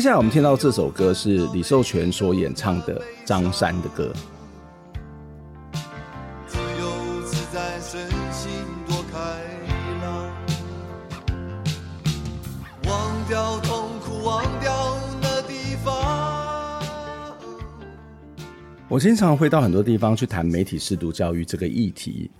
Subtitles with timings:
[0.00, 4.10] 接下来我们听到这首歌是李寿全所演唱的《张三的歌》。
[6.46, 8.50] 自由自在，身心
[8.88, 9.18] 多开
[10.00, 10.32] 朗，
[12.86, 16.82] 忘掉痛苦，忘掉那地方。
[18.88, 22.30] 我经常会到很多地方去谈媒体识读教育这个议题。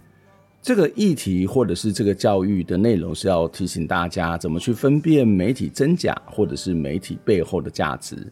[0.62, 8.30] 这个议题或者是这个教育的内容是要提醒大家怎么去分辨媒体真假，或者是媒体背后的价值。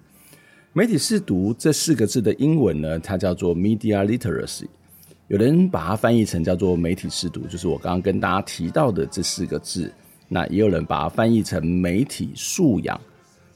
[0.74, 4.66] 媒体识读这四个字的英文呢，它叫做 media literacy，
[5.28, 9.90] 有人把它翻译成叫做媒体识读，就是我刚刚跟大家提到的这四个字。
[10.28, 13.00] 那也有人把它翻译成媒体素养。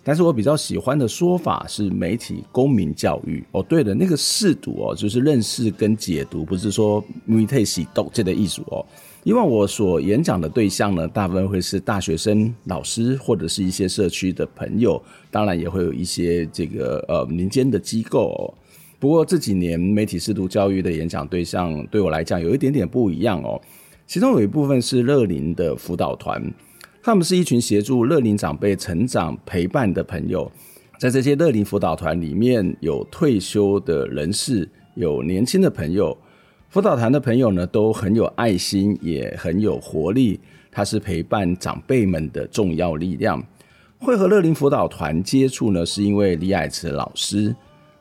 [0.04, 3.62] 但是我比较喜欢的说法是媒体公民教育哦。
[3.62, 8.84] 对了，那个识读哦，就是认识跟解读，不是说媒体识读这个意思哦。
[9.22, 18.42] 因为我所演讲的对象呢，大部分会是大学生、老师或者是一些社区的朋友，当然也会有一些这个呃民间的机构哦。
[18.98, 23.60] 不过这几年媒体识读教育的演讲对象对我来讲有一点点不一样哦。
[24.08, 26.42] 其中有一部分是乐龄的辅导团。
[27.04, 30.48] 他们是一群协助乐龄长辈成长陪伴的朋友，
[31.00, 36.16] 在这些乐龄辅导团里面有退休的人士，有年轻的朋友。
[36.68, 40.38] 辅导团的朋友呢，都很有爱心，也很有活力。
[40.70, 43.44] 他是陪伴长辈们的重要力量。
[43.98, 47.52] 会和乐龄辅导团接触呢，是因为李爱慈老师，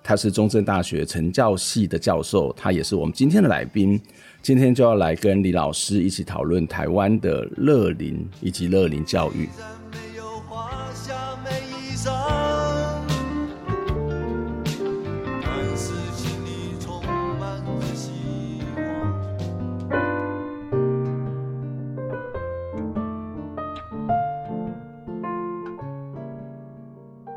[0.03, 4.00] 他是中正大学成教系的教授，他也是我们今天的来宾。
[4.44, 9.47] 今天就要来跟李老师一起讨论台湾的乐龄以及乐龄教育。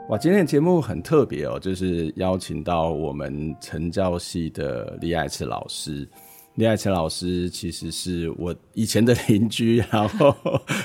[0.08, 6.08] 哇，今天的节目很特别哦，就是邀请到我们成教系的李爱慈老师。
[6.56, 10.32] 李爱慈老师其实是我以前的邻居，然后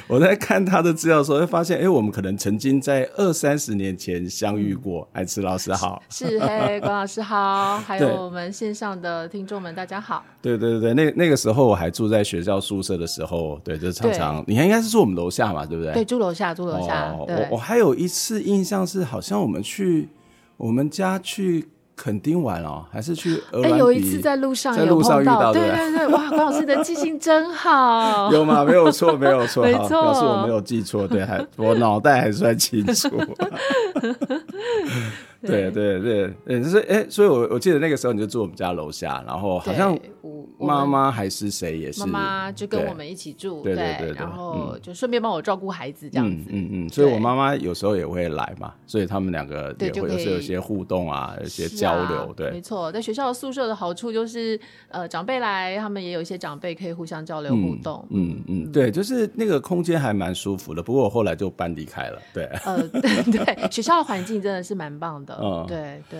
[0.08, 5.08] 我在看他的资料的时候，会发现，哎、欸，我们可能曾经在二三十年前相遇过。
[5.14, 10.26] 爱慈老师好，是嘿，管老师好，还有我们线上的听众们，大家好。
[10.42, 15.94] 对对对，那那个时候我还住在学校宿舍的时候，对，就常常，你看应该是住我们楼下嘛，对不对？
[15.94, 17.12] 对，住楼下，住楼下。
[17.12, 20.10] 哦、我我还有一次印象是，好像我们去
[20.58, 21.70] 我们家去。
[22.02, 23.72] 垦丁玩哦，还是去鹅銮鼻？
[23.74, 28.32] 哎，有一次在路上，在路上遇到，对对对，哇，关老师的记性真好。
[28.32, 28.64] 有吗？
[28.64, 33.10] 没有错，没有错，没错，表示我没有记错，对，还我脑袋还算清楚。
[35.42, 39.94] 对 对对，嗯，就是哎，所以我我记得那个时候你就住我们家楼下，然后好像
[40.60, 54.60] 妈妈还是谁也是，妈妈就跟我们一起住，对对对，然后就顺便帮我照顾孩子这样子，嗯嗯，所以我妈妈有时候也会来嘛，所以他们两个也会有时候有些互动啊，有些交流，对，没错，在学校宿舍的好处就是，
[54.90, 65.38] 呃，长辈来，他们也有一些长辈可以互相交流互动，嗯嗯，对，就是那个空间还蛮舒服的，不过我后来就搬离开了，对，呃，对对，学校的环境真的是蛮棒的。
[65.42, 66.20] 嗯，对对，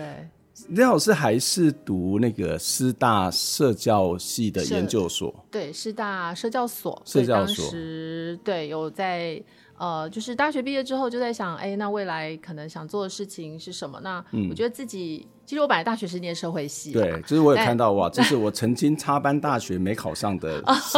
[0.68, 9.42] 李老师还是读那个师大社教系的研究所，对，师大社教所，社教所，当时对有在
[9.78, 14.00] 呃，就是大学毕业之后就在想，哎，那未来可能想做的事情是什么？
[14.02, 15.26] 那我觉得自己。
[15.26, 20.96] 嗯其实我本来大学是念社会系，对，就是我有看到哇，这是我曾经插班大学没考上的 系。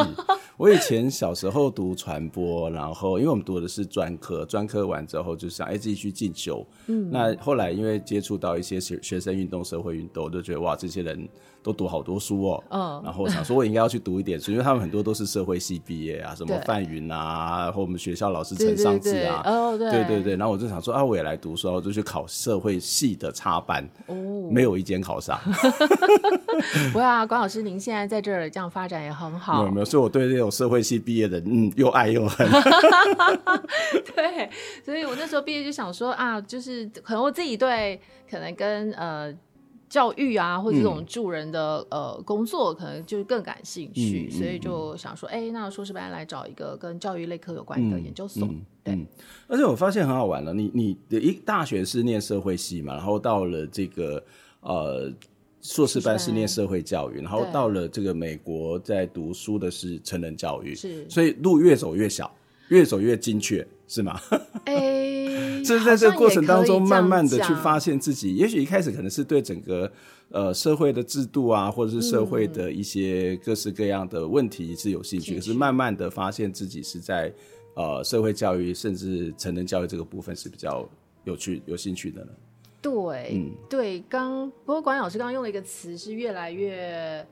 [0.59, 6.65] 我以前小时候读传播，然后因为我们读的是专科，专科完之后就想哎自己去进修。
[6.89, 11.27] 嗯，那后来因为接触到一些学学生运动、社会运动，我就觉得哇，这些人
[11.63, 12.65] 都读好多书哦。
[12.69, 23.83] 嗯，然后我想说我应该要去读一点书，因为他们很多都是社会系毕业啊，什么范云啊，然后我们学校老师陈尚志啊，哦对对对，然后我就想说啊，我也来读书，然后我就去考社会系的插班。
[24.07, 24.42] 哦。
[24.43, 25.39] 目没有一间考上。
[26.93, 29.63] 不会啊，关老师，您现在在这儿这样发展也很好。
[29.63, 32.49] 没有没有，所以我对这种社会系毕业的，嗯，又爱又恨。
[34.15, 34.51] 对，
[34.85, 38.01] 所以我那时候毕业就想说啊，就是可能我自己对
[38.31, 39.33] 可能跟呃。
[39.93, 48.49] 教育啊，或者这种助人的、嗯、呃工作，可能就更感兴趣，嗯、所以就想说，哎、欸，那硕士班来找一个跟教育类科有关的研究所。
[48.83, 49.07] 对、嗯，
[49.49, 54.25] 而且我发现很好玩了，你你的一大学是念社会系嘛，然后到了这个
[54.63, 55.13] 呃
[55.61, 62.35] 硕士班是念社会教育，然后到了这个美国在读书的是成人教育，是，所以路越走越小，
[62.71, 63.67] 越走越精确。
[63.93, 64.19] 是吗？
[64.65, 64.73] 哎、
[65.61, 68.35] 欸，是在这个过程当中，慢慢的去发现自己。
[68.35, 69.93] 也许一开始可能是对整个
[70.31, 77.31] 呃社会的制度啊，或者是社会的一些各式各样的问题是有兴趣，嗯、可是慢慢的发现自己是在
[77.75, 80.89] 呃社会教育甚至成人教育这个部分是比较
[81.25, 82.31] 有趣、有兴趣的呢。
[82.81, 87.27] 对，嗯、对，刚不过管老师刚刚用了一个词是越来越。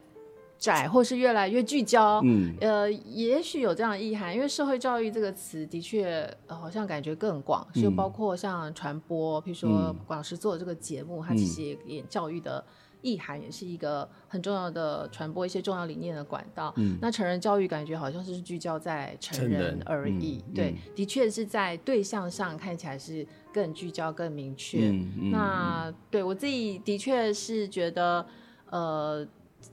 [0.61, 12.63] 窄，或是越来越聚焦，嗯，呃，也许有这样的意涵，因为社会教育这个词的确、呃、好像感觉更广，就、嗯、包括像传播，譬如说广老师做的这个节目，它、嗯、其实也教育的
[13.01, 16.75] 意涵也是一个很重要的传播一些重要理念的管道。
[16.77, 24.91] 嗯，那成人教育感觉好像是聚焦在成人而已，嗯、对，嗯、的确是在对象上看起来是更聚焦、更明确。
[24.91, 28.27] 嗯嗯、那对我自己的确是觉得，
[28.69, 29.27] 呃。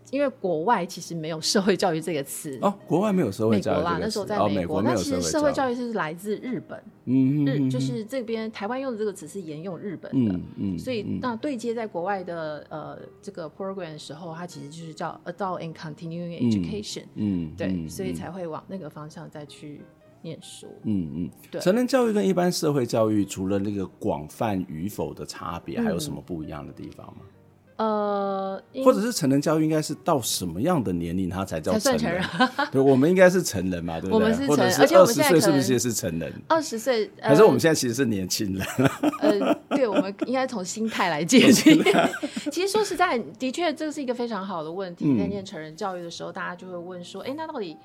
[0.10, 3.76] 因为国外其实没有社会教育这个词哦，国外没有社会教育。
[3.76, 19.82] 美国啦，那时候在美国，那其实社会教育是来自日本，嗯日就是这边台湾用的这个词是沿用日本的，嗯嗯，所以那对接在国外的呃这个 program 的时候，它其实就是叫 adult and continuing education，嗯，嗯对，嗯、所以才会往那个方向再去
[20.22, 21.60] 念书，嗯嗯，对。
[21.60, 27.18] 成人教育跟一般社会教育除了那个广泛与否的差别，还有什么不一样的地方吗？
[27.24, 27.28] 嗯
[27.78, 32.00] 呃，或者是成人教育应该是到什么样的年龄他才叫成人？
[32.00, 32.24] 成人
[32.72, 34.26] 对，我们应该是成人嘛，对不对？
[34.26, 36.34] 我们是成人，而且二十岁是不是也是成人？
[36.48, 38.66] 二十岁，可是我们现在其实是年轻人。
[39.22, 41.84] 呃，对，我们应该从心态来界定。
[42.52, 45.16] 其实说实在，的确这是一个非常好的问题。
[45.16, 47.78] 在念成人教育的时候，大家就会问说：“哎，那到底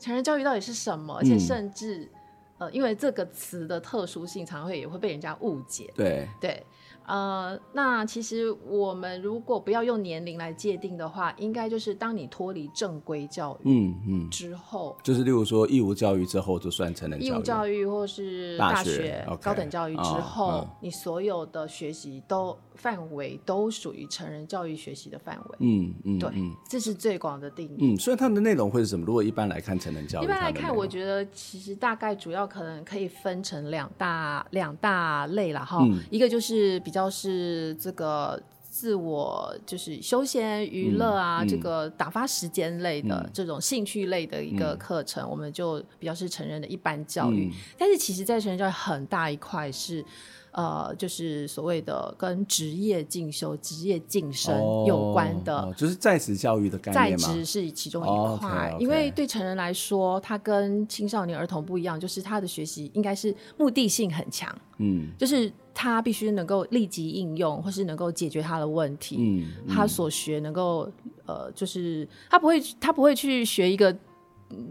[0.00, 2.08] 成人教育到底是什么？”而且甚至
[2.56, 5.92] 呃，因为这个词的特殊性，常会也会被人家误解。
[5.94, 6.64] 对对。
[7.06, 26.30] 呃，那其实我们如果不要用年龄来界定的话，应该就是当你脱离正规教育，嗯嗯，之后，就是例如说义务教育之后就算成人教育，义务教育或是大学高等教育之后，你所有的学习都范围都属于成人教育学习的范围，嗯嗯，对，
[26.66, 27.76] 这是最广的定义。
[27.80, 29.04] 嗯，所以它的内容会是什么？
[29.04, 36.94] 如果一般来看成人教育，一般来看，我觉得其实大概主要可能可以分成两大两大类了哈，一个就是比。
[36.94, 47.46] 比较是这个自我就是休闲娱乐啊，嗯嗯、这个打发时间类的、嗯、这种兴趣类的一个课程，嗯、我们就比较是成人的一般教育。
[47.46, 50.04] 嗯、但是其实，在成人教育很大一块是。
[50.54, 54.56] 呃，就是所谓的跟职业进修、职业晋升
[54.86, 57.28] 有关的，哦哦、就是在职教育的概念吗？
[57.28, 70.88] 在职是其中一块，哦、okay, okay 因为对成人来说，他跟青少年儿童不一样，就是他的学习应该是目的性很强，嗯，就是他必须能够立即应用，或是能够解决他的问题，嗯，嗯他所学能够
[71.26, 73.92] 呃，就是他不会，他不会去学一个。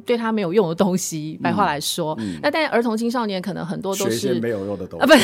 [0.05, 2.35] 对他没有用的东西，白话来说，嗯。
[2.35, 5.03] 嗯、那但是儿童青少年可能很多都是没有用的东西。
[5.03, 5.23] 啊，不是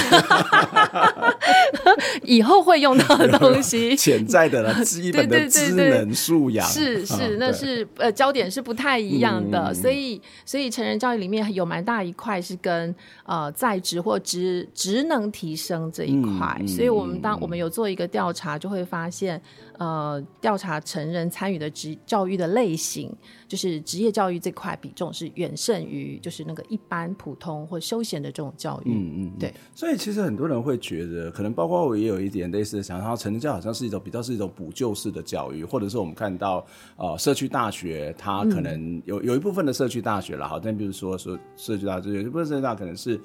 [2.23, 6.67] 以后会用到的东西， 潜在的了，基本的知能素养。
[6.67, 12.93] 是是，那是呃焦点是不太一样的，嗯、所以所以成人教育里面有蛮大一块是跟
[13.25, 19.41] 呃在职或职职能提升这一块，嗯、所以我们当我们有做一个调查，就会发现。
[19.79, 23.09] 呃，调查成人参与的职教育的类型，
[23.47, 28.91] 就是职业教育这块比重是远胜于就是那个一般普通或休闲的这种教育。
[28.91, 29.53] 嗯嗯，对。
[29.73, 36.65] 所以其实很多人会觉得，可能包括我也有一点类似的想法，成人教育好像是一种比较是一种补救式的教育，或者是我们看到
[36.97, 43.17] 呃社区大学，它可能有、嗯、有一部分的社区大学了，好，但比如说说社区大学，有一部分社区大学可能是。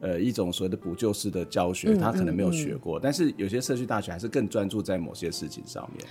[0.00, 6.06] 呃，一种所谓的补救式的教学，他可能没有学过，但是有些社区大学还是更专注在某些事情上面。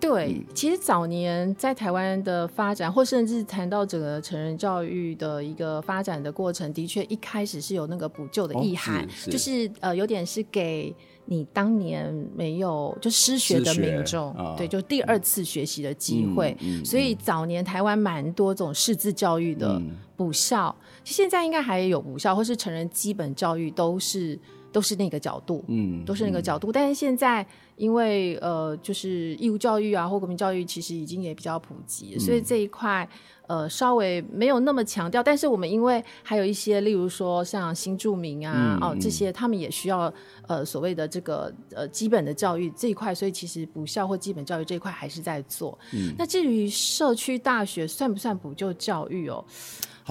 [0.00, 10.94] 对，嗯、其实早年在台湾的发展，或甚至谈到整个成人教育的一个发展的过程，的确一开始是有那个补救的意涵，哦、是是就是呃，有点是给。
[11.26, 16.56] 你当年没有就失学的民众，哦、对，就第二次学习的机会。
[16.60, 19.80] 嗯嗯、所以早年台湾蛮多这种识字教育的
[20.16, 24.38] 补校，嗯、现在应该还有补校，或是成人基本教育都是
[24.74, 26.72] 都是那个角度，嗯，都是那个角度。
[26.72, 33.08] 嗯、但是现在，因为呃，就是义务教育啊，或国民教育，其实已经也比较普及，嗯、所以这一块
[33.46, 35.22] 呃稍微没有那么强调。
[35.22, 40.12] 但是我们因为还有一些，例如说像新住民啊，嗯、哦这些，他们也需要
[40.48, 45.78] 呃所谓的这个呃基本的教育这一块，所以其实补校或基本教育这一块还是在做。
[45.92, 49.44] 嗯，那至于社区大学算不算补救教育哦？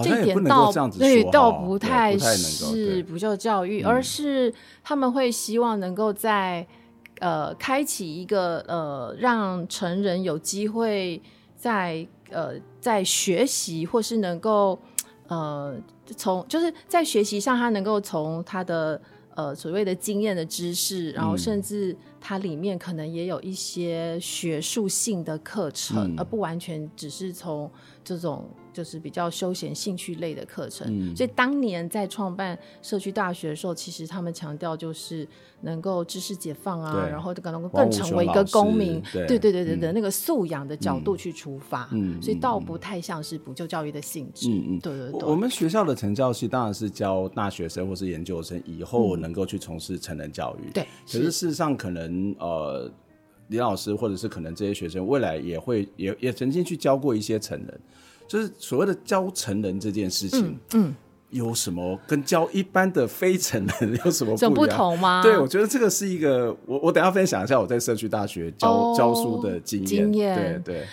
[0.02, 6.66] 这一点倒对，倒不太是补救教育，而是他们会希望能够在
[7.20, 11.22] 呃开启一个呃让成人有机会
[11.56, 14.76] 在呃在学习或是能够
[15.28, 15.76] 呃
[16.16, 19.00] 从就是在学习上他能够从他的
[19.36, 27.70] 呃所谓的经验的知识，然后甚至它里面可能也有一些学术性的课程，嗯、而不完全只是从
[28.02, 28.50] 这种。
[28.74, 35.26] 就是比较休闲兴趣类的课程，嗯、所以当年在创办社区大学的时候，其实他们强调就是
[35.60, 45.22] 能够知识解放啊，然后可能更成为一个公民，对对对对对的、嗯、那个素养的角度去出发，嗯，所以倒不太像是补救教育的性质，嗯嗯，对对对。
[45.22, 50.86] 我们学校的成教系当然是教大学生或是研究生以后能够去从事成人教育，对、嗯。
[51.06, 52.90] 可是事实上，可能呃，
[53.48, 57.80] 李老师或者是可能这些学生未来也会也也曾经去教过一些成人。
[58.26, 60.94] 就是所谓的教成人这件事情，嗯，嗯
[61.30, 65.22] 有什么跟教一般的非成人 有什么不，不同吗？
[65.22, 70.86] 对，我觉得这个是一个，我我等一下分享一下我在社区大学教、哦、教书的经验，经验对对。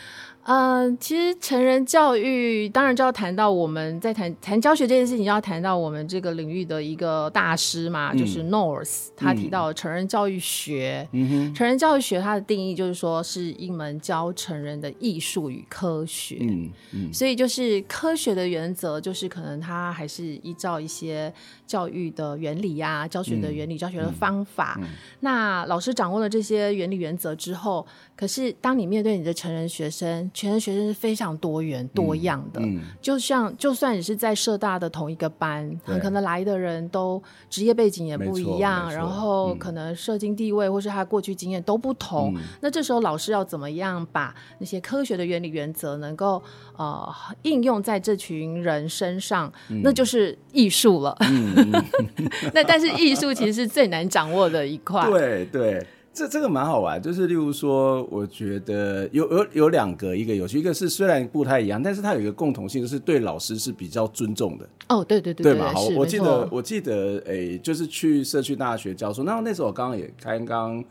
[0.44, 11.08] 嗯、呃，其实成人教育当然就要谈到我们在谈谈教学这件事情，要谈到我们这个领域的一个大师嘛，嗯、就是 North，他提到成人教育学。
[11.56, 16.38] 成人教育学它的定义就是说是一门教成人的艺术与科学。
[16.42, 21.32] 嗯嗯，所以就是科学的原则，就是可能他还是依照一些
[21.72, 24.76] 教育的原理呀、啊、教学的原理、嗯、教学的方法。
[24.80, 24.90] 嗯嗯、
[25.22, 27.86] 那老师掌握了这些原理原则之后，
[28.18, 32.62] 可是当你面对你的成人学生，成人学生是非常多元多样的，
[33.02, 42.34] 就像就算你是在社大的同一个班，很可能来的人都职业背景也不一样，然后可能社经地位或是他过去经验都不同。
[42.36, 46.44] 嗯、那这时候老师要怎么样把那些科学的原理原则能够
[46.82, 51.16] 呃应用在这群人身上，嗯、那就是艺术了。
[52.54, 55.06] 那但是艺术其实是最难掌握的一块。
[55.10, 55.86] 对对。
[56.14, 64.68] 这这个蛮好玩，就是例如说，我觉得有有有两个，一个有趣，一个是虽然不太一样，但是它有一个共同性，就是对老师是比较尊重的。
[64.90, 65.72] 哦，对对对对，对嘛？
[65.72, 70.84] 好，我记得我记得，诶，就是去社区大学教书，那那时候我刚刚也刚刚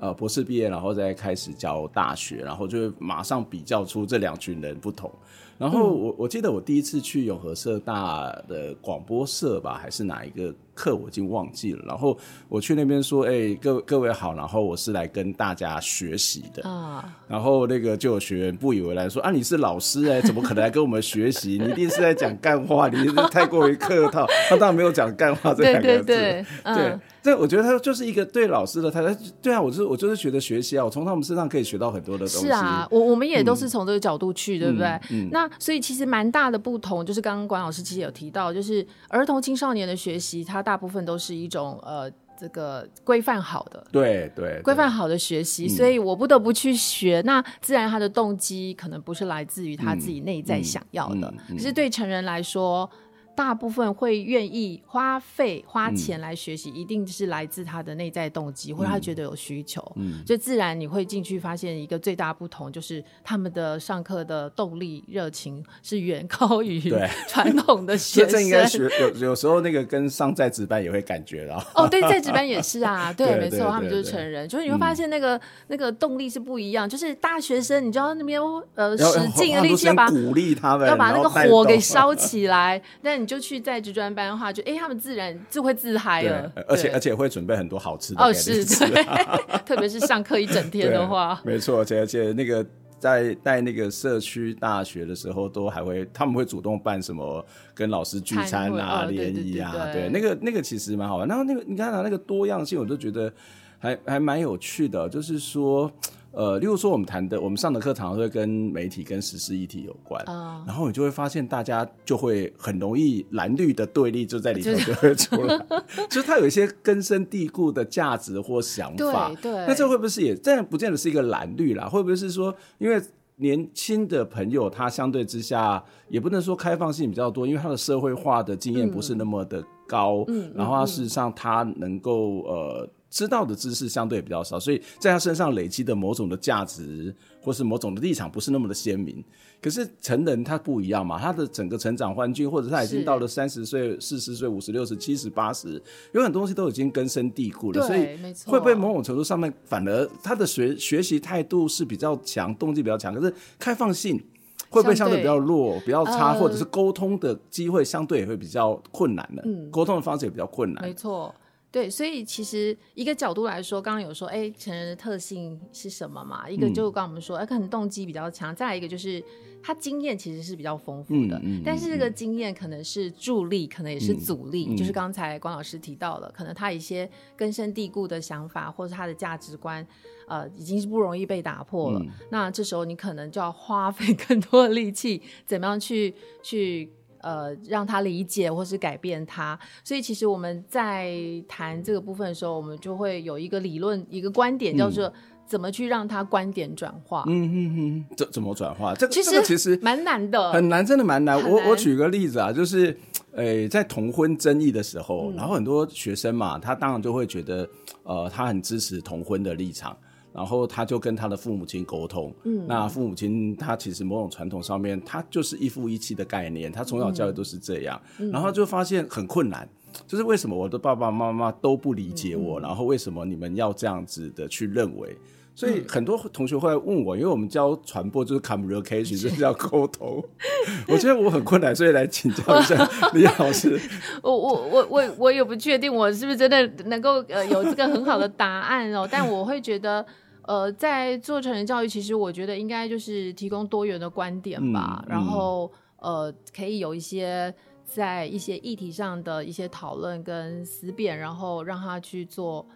[0.00, 5.10] 呃博士毕业，然后再开始教大学，然后就会马上比较出这两群人不同。
[5.58, 10.54] 然后我我记得我第一次去永和社大的广播社吧，还是哪一个？
[10.78, 12.16] 课我已经忘记了，然后
[12.48, 21.58] 我去那边说：“哎、欸，各各位好，然后我是来跟大家学习的。”啊，然后那个就有学员不以为然说：“啊，你是老师哎，怎么可能来跟我们学习？
[21.60, 26.04] 你一定是在讲干话，你太过于客套。”他当然没有讲干话这两个字。
[26.04, 29.20] 对 对对，嗯、对，这我觉得他就是一个对老师的态度。
[29.42, 32.46] 对啊，我就是我就是觉得学习啊，我从他们身上可以学到很多的东西。
[32.46, 34.86] 是啊，我我们也都是从这个角度去，嗯、对不对？
[35.10, 35.26] 嗯。
[35.26, 40.62] 嗯，那所以其实蛮大的不同，就是刚刚管老师其实有提到，就是儿童青少年的学习，它。
[40.68, 47.22] 大部分都是一种呃，这个规范好的，对对，规范好的学习，嗯、所以我不得不去学。
[47.24, 52.90] 那自然他的动机可能不是来自于他自己内在想要的，可、嗯嗯嗯、是对成人来说。
[53.38, 66.92] 大部分会愿意花费花钱来学习，嗯、一定是来自他的内在动机，嗯、或者他觉得有需求，嗯，就自然你会进去发现一个最大不同，就是他们的上课的动力热情是远高于
[67.30, 68.30] 传统的学生。
[68.30, 71.64] 这应该学有有时候那个跟上在职班也会感觉到。
[71.80, 78.42] 哦，对，在职班也是啊， 对，没错，他们就是成人，就是你会发现那个、嗯、那个动力是不一样，就是大学生，你知道那边
[78.74, 83.27] 呃使劲的力气要把鼓励他们，要把那个火给烧起来，那你。
[83.28, 89.04] 就去在职专班的话，就哎、欸，他们自然就会自嗨了，而且而且会准备很多好吃的哦，是，对，
[89.66, 92.66] 特别是上课一整天的话，没错，而且而且那个
[92.98, 97.44] 在带那个社区大学的时候，都还会他们会主动办什么
[97.74, 101.28] 跟老师聚餐啊、联谊啊，对，那个那个其实蛮好玩。
[101.28, 103.30] 然后那个你看啊，那个多样性，我都觉得
[103.78, 105.92] 还还蛮有趣的，就是说。
[106.38, 115.66] 呃，例如说我们谈的，我们上的课常常会跟媒体、跟时事议题有关，哦、然后你就会发现大家就会很容易蓝绿的对立就在里头就会出来，
[116.08, 120.32] 就是它有一些根深蒂固的价值或想法，对，对，那这会不会是也？
[120.36, 123.02] 这样不见得是一个蓝绿啦，会不会是说，因为
[123.38, 132.88] 年轻的朋友，他相对之下也不能说开放性比较多，因为他的社会化的经验不是那么的高，嗯，然后他事实上他能够呃。
[133.10, 139.24] 知道的知识相对比较少，所以在他身上累积的某种的价值，或是某种的立场，不是那么的鲜明。
[139.60, 147.84] 可是成人他不一样嘛，他的整个成长环境，或者他已经到了三十岁、四十岁、五十、六十、七十、八十，有很多东西都已经根深蒂固了。
[147.86, 154.22] 所以会不会某种程度上面，反而他的学学习态度是比较强，动机比较强，可是开放性
[154.68, 159.42] 会不会相对比较弱、比较差，或者是沟通的机会相对也会比较困难的？
[159.44, 160.84] 嗯，沟通的方式也比较困难。
[160.84, 161.34] 没错。
[161.70, 166.48] 对，所以其实一个角度来说，刚刚有说，哎，成人的特性是什么嘛？
[166.48, 169.22] 一个就刚刚我们说，哎，可能动机比较强；再来一个就是
[169.62, 174.68] 他经验其实是比较丰富的，嗯嗯、但是这个经验可能是助力，可能也是阻力。
[174.70, 179.86] 嗯、就是刚才关老师提到了，可能他一些根深蒂固的想法或者他的价值观，
[180.26, 182.00] 呃，已经是不容易被打破了。
[182.00, 186.90] 嗯、那这时候你可能就要花费更多的力气，怎么样去去。
[187.20, 191.12] 呃，让他理解或是改变他，所以其实我们在
[191.48, 195.12] 谈这个部分的时候，我们就会有一个理论，一个观点，叫做
[195.46, 197.24] 怎么去让他观点转化。
[197.26, 198.94] 嗯嗯嗯，怎怎么转化？
[198.94, 201.40] 这个其实其实蛮难的，很难，真的蛮难。
[201.40, 202.96] 难我我举个例子啊，就是，
[203.32, 207.68] 诶，在同婚争议的时候，嗯、然后很多学生嘛，他当然就会觉得，
[208.02, 209.96] 呃，他很支持同婚的立场。
[210.32, 219.68] 然后他就跟他的父母亲沟通，嗯，那父母亲他其实某种传统上面，他就是一夫一妻的概念，他从小教育都是这样，嗯、然后就发现很困难，
[220.06, 225.16] 就是为什么我的爸爸妈妈都不理解我，嗯、然后为什么你们要这样子的去认为？
[225.58, 230.22] 所以很多同学会来问我，因为我们教传播就是 communication，就是要沟通，
[230.86, 233.76] 我觉得我很困难，所以来请教一下 李老师。
[234.22, 240.06] 我我我我我也不确定我是不是真的能够呃有这个很好的答案哦， 但我会觉得。
[240.48, 252.66] 呃，在做成人教育，其实我觉得应该就是提供多元的观点吧，嗯、然后呃，可以有一些在一些议题上的一些讨论跟思辨，然后让他去做，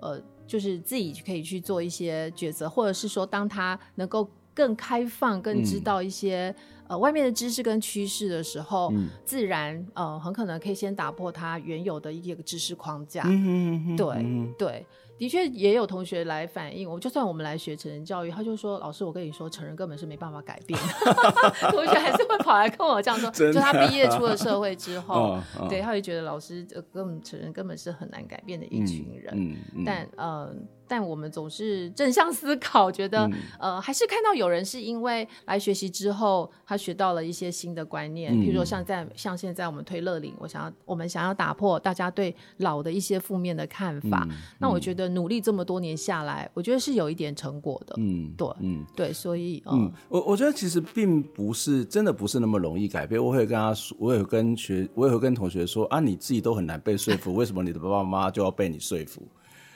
[0.00, 0.16] 呃，
[0.48, 13.22] 就是自己可以去做一些抉择，或者是说，当他能够更开放、更知道一些、嗯、呃外面的知识跟趋势的时候，嗯、自然呃很可能可以先打破他原有的一个知识框架。
[13.26, 14.86] 嗯嗯嗯，对对。
[15.18, 20.78] 对的确也有同学来反映，我就算我们来学成人教育，他就说：“老师，我跟你说，成人根本是没办法改变。”
[21.70, 29.34] 同学还是会跑来跟我这样说，就他毕业出了社会之 后，哦哦、对，他会觉得老师呃，根本成人根本是很难改变的一群人。
[29.34, 30.54] 嗯嗯嗯、但呃。
[30.88, 44.26] 但我们总是正向思考，觉得、嗯、呃，还是看到有人是因为来学习之后，他学到了一些新的观念，比、嗯、如说像在像现在我们推乐龄，我想要我们想要打破大家对老的一些负面的看法。
[44.30, 47.94] 嗯、那我觉得努力这么多年下来，我觉得是有一点成果的。
[47.98, 53.22] 嗯，对，嗯，对，所以，呃、嗯，我我觉得其实并不是真的不是那么容易改变。
[53.22, 59.26] 我会跟他说，我也会跟学，我也会跟同学说啊，你自己都很难被说服， 为什么你的爸爸妈妈就要被你说服？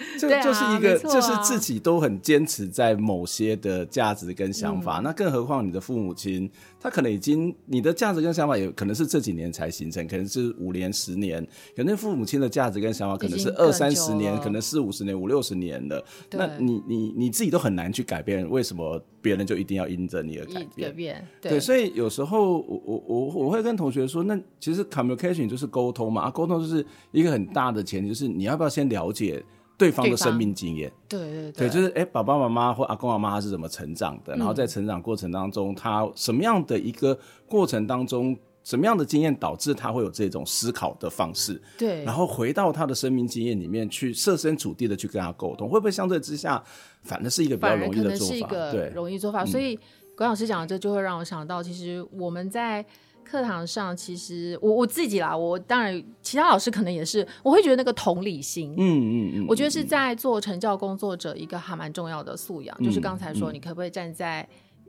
[0.19, 16.05] 这就是一个，就是自己都很坚持在某些的价值跟想法，那更何况你的父母亲，他可能已经你的价值跟想法也可能是这几年才形成，可能是五年、十年，可能父母亲的价值跟想法可能是二三十年，可能四五十年、五六十年了。
[16.33, 20.91] 那你你你自己都很难去改变，为什么别人就一定要因着你而改变？
[20.91, 29.43] 改变，对，所以有时候我我我我会跟同学说，那其实 communication 就是沟通嘛，啊，沟通就是一个很大的前提，就是你要不要先了解。
[29.79, 34.37] 对方的生命经验，对对对，对，就是哎，爸爸妈妈或阿公阿妈他是怎么成长的？
[34.37, 41.61] 嗯、然后在成长过程当中，他什么样的一个过程当中，什么样的经验导致他会有这种思考的方式？
[41.77, 46.63] 对，然后回到他的生命经验里面去设身处地的去跟他沟通，会不会相对之下，
[47.03, 48.49] 反正是一个比较容易的做法？
[48.71, 49.45] 对，容易做法。
[49.45, 49.79] 所以
[50.17, 52.85] 管老师讲的这就会让我想到，其实我们在。
[53.25, 64.47] 课堂上，其实我我自己啦，我当然其他老师可能也是，我会觉得那个同理心，嗯嗯嗯，我觉得是在做成教工作者一个还蛮重要的素养，嗯、就是刚才说，你可不可以站在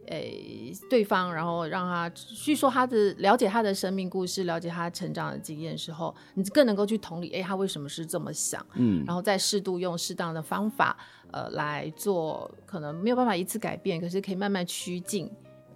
[0.07, 10.97] 诶、欸、对方，然后让他去说他的了解他的生命故事，了解他成长的经验的时候，你更能够去同理，哎、欸，他为什么是这么想，嗯，然后再适度用适当的方法，
[11.31, 15.31] 呃，来做，可能没有办法一次改变，可是可以慢慢趋近。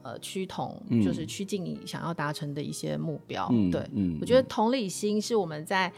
[0.08, 3.46] 呃，趋同就是趋近你想要达成的一些目标。
[3.52, 5.92] 嗯、对，嗯、我觉得同理心是我们在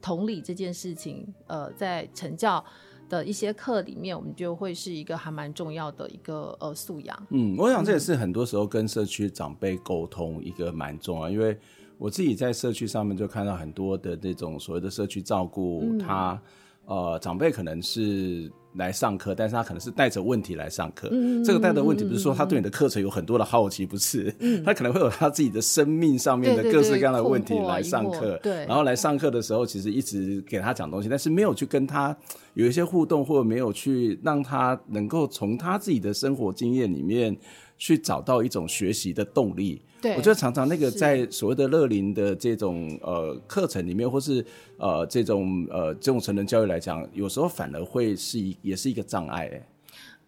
[0.00, 2.64] 同理这件事情，呃，在成教
[3.08, 7.26] 的一些课里面，我们就会是一个还蛮重要的一个呃素养。
[7.30, 11.58] 嗯，我想这也是很多时候跟社区长辈沟通一个蛮重要，因为
[11.98, 16.40] 我自己在社区上面就看到很多的那种所谓的社区照顾，他、
[16.86, 18.48] 嗯、呃长辈可能是。
[18.76, 21.08] 来上课，但是他可能是带着问题来上课。
[21.10, 28.38] 嗯、这个带着问题不是说他对你的课程有很多的好奇，不是，嗯、他可能会有他自己的生命上面的各式各样的问题来上课。
[28.42, 32.16] 对，然后来上课的时候，其实一直给他讲东西，但是没有去跟他
[32.54, 37.36] 有一些互动，或者没有去让他能够从他自己的生活经验里面
[37.76, 39.82] 去找到一种学习的动力。
[40.00, 44.44] 对，我觉得常常那个在所谓的乐龄的这种呃课程里面，或是
[44.76, 49.68] 呃这种呃这种成人教育来讲，有时候反而会是一也是一个障碍哎。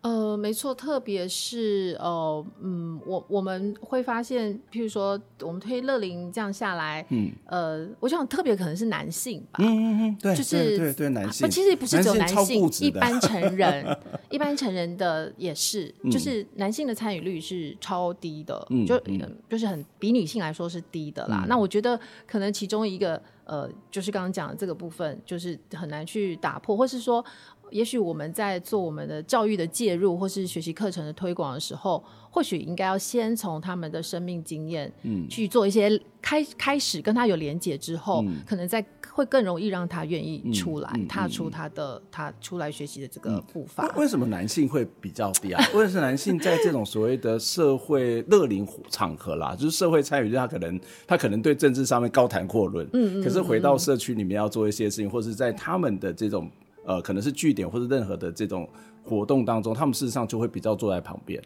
[0.01, 13.99] 呃，没错，特别是呃，嗯，我我们会发现，譬如说，我们推乐龄这样下来，嗯，呃，我想特别可能是男性吧，嗯嗯嗯，对，就是对对，对男性，其实不是只有男性，一般成 人，
[14.31, 21.41] 一般成人的也是，就是男性的参与率是超低的，嗯、就、嗯、就是很比女性来说是低的啦。
[21.43, 27.25] 嗯、那我觉得可能其中一个呃，就是刚刚讲的这个部分，就是很难去打破，或是说。
[27.71, 43.87] 也许我们在做我们的教育的介入，或是学习课程的推广的时候，或许应该要先从他们的生命经验，嗯，去做一些开开始跟他有连结之后，嗯、可能在会更容易让他愿意出来，嗯嗯、踏出他的他出来学习的这个步伐。
[43.97, 45.65] 为什么男性会比较低啊？
[45.75, 56.49] 为什么男性在这种所谓的社会乐龄场合啦，就是社会参与，他可能他可能对政治上面高谈阔论，嗯，可是回到社区里面要做一些事情，或是在他们的这种。
[56.89, 58.67] 呃，可能是据点或者任何的这种
[59.05, 61.39] 活动当中，他们事实上就会比较坐在旁边，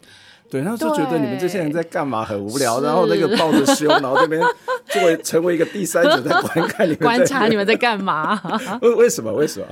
[0.49, 4.41] 对，然后就觉得你们这些人在干嘛，很无聊，然后那个抱着胸，然后这边
[4.85, 8.41] 作为成为一个第三者在观看你们，观察你们在干嘛？
[8.81, 9.33] 为为什么？
[9.33, 9.65] 为什么？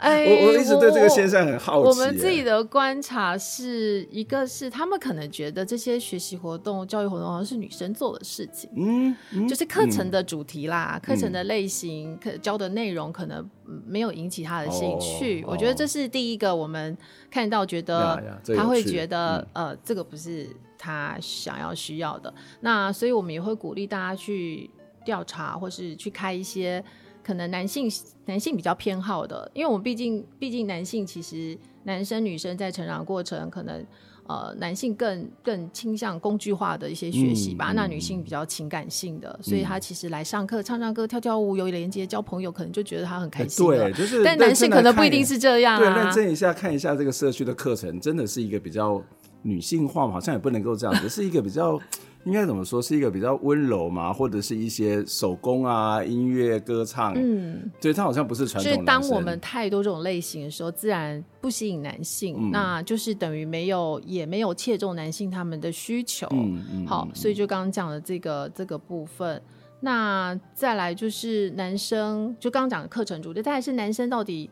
[0.00, 1.88] 哎，我我一直对这个现象很好奇。
[1.88, 13.46] 我们自己的观察是一个是他们可能觉得这些学习活动、教育活动好像是女生做的事情，嗯，嗯就是课程的主题啦、课、嗯、程的类型、课教的内容可能
[13.86, 15.42] 没有引起他的兴趣。
[15.42, 16.96] 哦、我觉得这是第一个，我们
[17.30, 22.32] 看到觉得他会觉得呃，这个不是他想要需要的。
[22.60, 24.70] 那所以我们也会鼓励大家去
[25.04, 26.82] 调查，或是去开一些。
[27.22, 27.90] 可能男性
[28.26, 33.84] 男性比较偏好的，因为我们毕竟毕竟男性其实男生女生在成长过程，可能
[34.26, 43.66] 呃男性更更倾向工具化的一些学习吧，嗯、那女性比较情感性的，嗯、所以他其实来上课唱唱歌跳跳舞有连接交朋友，可能就觉得他很开心。
[43.66, 45.94] 对，就是但男性可能不一定是这样啊。
[45.94, 49.02] 对，认真一下看一下这个社区的课程，真的是一个比较
[49.42, 50.12] 女性化嘛？
[50.12, 51.80] 好像也不能够这样子，是一个比较。
[52.24, 52.82] 应该怎么说？
[52.82, 57.14] 是一个比较温柔嘛，或者是一些手工啊、音乐、歌唱。
[57.16, 58.70] 嗯，对，它好像不是传统。
[58.72, 66.26] 就是当我们太多这种类型的时候，自然不吸引男性，嗯、那就是等于没有，也没有切中男性他们的需求。
[66.32, 66.86] 嗯嗯。
[66.86, 69.40] 好，所以就刚刚讲的这个这个部分，
[69.80, 74.50] 那再来就是男生，就刚刚讲的课程主题，再来是男生到底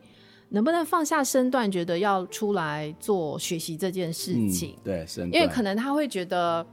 [0.48, 4.70] 能不能放下身段，觉得要出来做学习这件事情？
[4.78, 5.26] 嗯、对，身。
[5.35, 6.66] 因为可能他会觉得。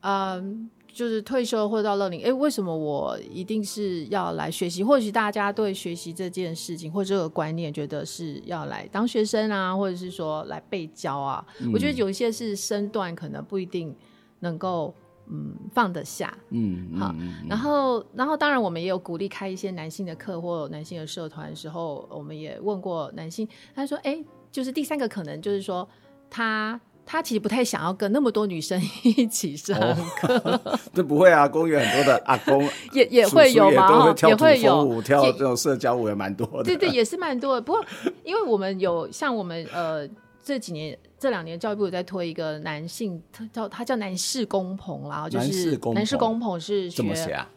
[0.00, 4.82] 嗯，就是退休或者到乐龄，哎，为什么我一定是要来学习？
[4.84, 11.44] 或许大家对学习这件事情或者这个观念，觉得是要来当学生啊，或者是说来被教啊。
[11.60, 13.94] 嗯、我觉得有一些是身段可能不一定
[14.40, 14.94] 能够
[15.26, 16.32] 嗯放得下。
[16.50, 17.12] 嗯，好。
[17.18, 25.88] 嗯、然后，然后当然我们也有鼓励开一些男性的课或男性的社团的时候，我们也问过男性，他说，哎，就是第三个可能就是说
[26.30, 26.80] 他。
[27.10, 29.74] 他其实不太想要跟那么多女生一起上
[30.20, 30.60] 课，
[30.92, 37.62] 这不会啊，公园很多的 阿公也也会有嘛，也会有跳这种社交舞也蛮多的，对对，也是蛮多的。
[37.62, 37.82] 不过，
[38.24, 40.06] 因为我们有像我们呃
[40.44, 47.48] 这几年这两年教育部有在推一个男性，他叫他叫男士工棚啦，就是男士工棚是怎么写啊？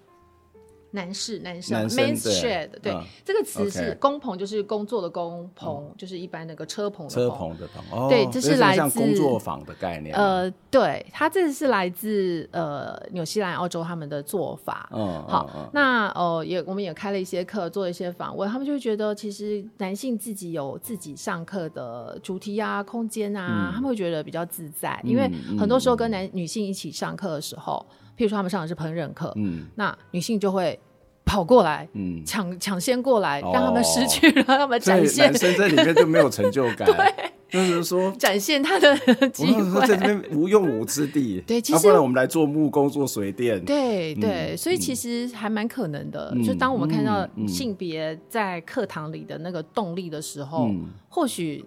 [0.92, 10.14] 男士，男生，men's shed，对，这个词是工棚，就是工作的工棚，就是一般那个车棚的车棚的棚，对，这是来自工作坊的概念。
[10.14, 14.90] 呃，对，它这是来自呃纽西兰、澳洲他们的做法。
[14.92, 27.86] 嗯，好，那呃也我们也开了一些课，做一些访问，他们就会觉得其实男性自己有自己上课的主题啊、空间啊，他们会觉得比较自在，因为很多时候跟男女性一起上课的时候。
[28.22, 30.80] 譬如说他们上的是烹饪课，嗯，那女性就会
[31.26, 35.26] 跑过来，嗯，抢抢先过来，让他们失去了， 让他们展现。
[35.26, 36.86] 男生在里面就没有成就感，
[37.50, 38.96] 对，就是说展现他的
[39.30, 41.42] 机会，在这边无用武之地。
[41.48, 43.60] 对，其实不然我们来做木工、做水电。
[43.66, 46.32] 对对，所以其实还蛮可能的。
[46.46, 50.70] 就当我们看到性别在课堂里的那个动力的时候，
[51.10, 51.66] 或许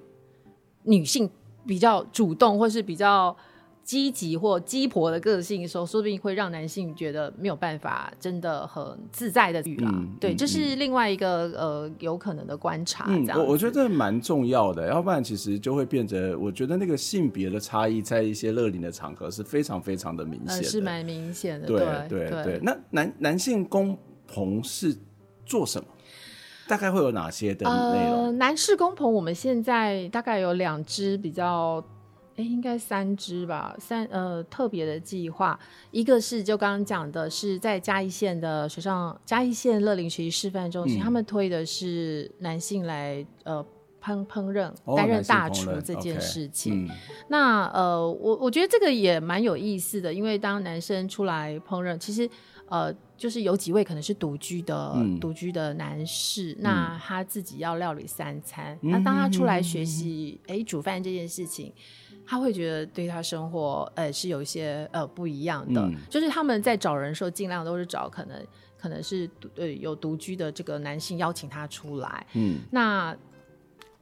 [0.85, 1.29] 女性
[1.67, 3.37] 比较主动，或是比较。
[3.85, 9.91] 积极或鸡婆的个性的时候，说不定会让男性觉得没有办法真的很自在的育啦。
[9.93, 13.05] 嗯、对，这、就是另外一个呃有可能的观察。
[13.09, 21.67] 嗯，我我觉得这蛮重要的，要不然其实就会变成，我觉得那个性别的差异在一些乐龄的场合是非常非常的明显，呃、是蛮明显的。
[21.67, 22.61] 对对对，对。
[22.63, 23.95] 那男男性工
[24.27, 24.97] 棚是
[25.45, 25.87] 做什么？
[26.67, 28.25] 大概会有哪些的内容？
[28.25, 31.85] 呃，男士工棚我们现在大概有两支比较。
[32.37, 35.57] 哎，应该三支吧，三呃特别的计划，
[35.93, 43.65] 一个是就刚刚讲的，是在嘉义县的水上嘉义县乐龄学习示范中心，嗯、他们推的是男性来呃
[44.03, 46.89] 烹烹饪，哦、担任大厨这件事情。
[46.89, 46.97] Okay, 嗯、
[47.29, 52.29] 那呃，我我觉得这个也蛮有意思的，因为当男生出来烹饪，其实
[52.69, 61.73] 呃就是有几位可能是独居的、嗯、独居的男士，嗯、那他自己要料理三餐，嗯、那当他出来学习哎、嗯、煮饭这件事情。
[62.27, 65.81] 他会觉得对他生活，呃，是有一些呃不一样的。
[65.83, 68.37] 嗯、就是他们在找人的时候，尽量都是找可能
[68.79, 72.27] 可能是呃有独居的这个男性邀请他出来。
[72.35, 73.17] 嗯，那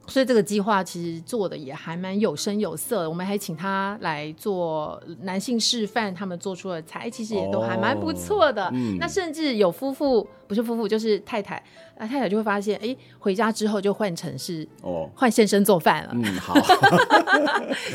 [0.05, 3.09] 所以这个计划其实做的也还蛮有声有色的。
[3.09, 8.65] 我们还请他来做男性示范，他们做出的菜其实也都还蛮不错的。
[8.65, 11.61] 哦嗯、那甚至有夫妇，不是夫妇就是太太。
[11.95, 16.09] 那太太就会发现，哎，回家之后就换成是哦，换先生做饭了。
[16.13, 16.55] 嗯，好，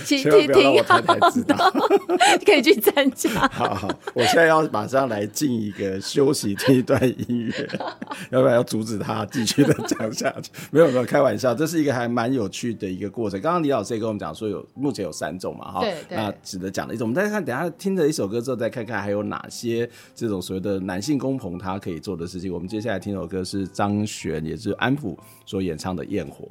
[0.06, 1.18] 挺挺挺好的，
[2.46, 3.28] 可以去参加。
[3.48, 7.68] 好 好，我现在要马上来进一个休息，这一段音乐，
[8.30, 10.52] 要不然要阻止他继续的讲下去。
[10.70, 13.40] 没有没有，开玩笑，这是一个还蛮有趣的一个过程。
[13.40, 17.08] 刚刚李老师也跟我们讲说，有目前有三种嘛，哈，对对，那值得讲的一种。
[17.08, 22.47] 我们再看，等下听着一首歌之后，再看看还有哪些这种所谓的男性工棚他可以做的事情。
[22.50, 23.98] 我们接下来听首歌是张。
[24.08, 26.44] 悬也是安溥所演唱的《焰火》。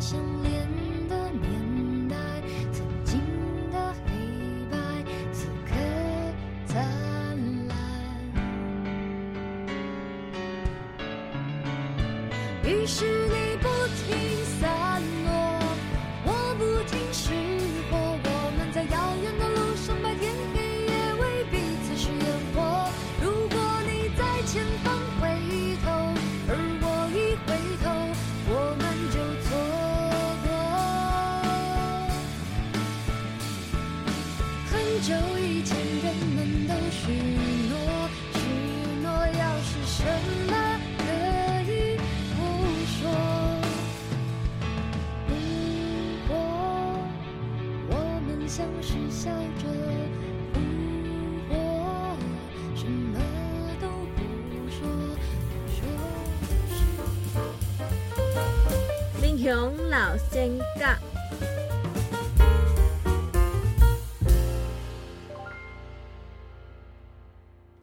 [0.00, 0.68] 相恋
[1.08, 2.16] 的年代
[2.70, 3.18] 曾经
[3.72, 4.12] 的黑
[4.70, 4.76] 白
[5.32, 5.74] 此刻
[6.66, 7.76] 灿烂。
[12.64, 13.28] 于是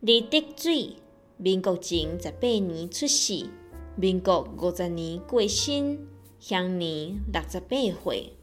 [0.06, 0.98] 李德水，
[1.38, 3.46] 民国前十八年出世，
[3.96, 5.98] 民国五十年过身，
[6.42, 8.34] 享年六十八岁。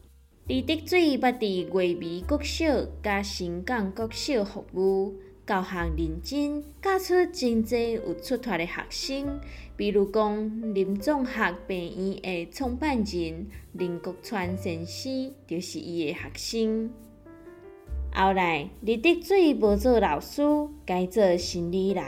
[0.47, 5.13] 李德水捌伫月眉国小、甲新港国小服务。
[5.45, 9.39] 教学认真，教出真济有出头的学生，
[9.77, 16.91] 比如讲林总学病院的创办人林国川先生，就是伊的学生。
[18.13, 20.41] 后来李德水无做老师，
[20.85, 22.03] 改做生理人，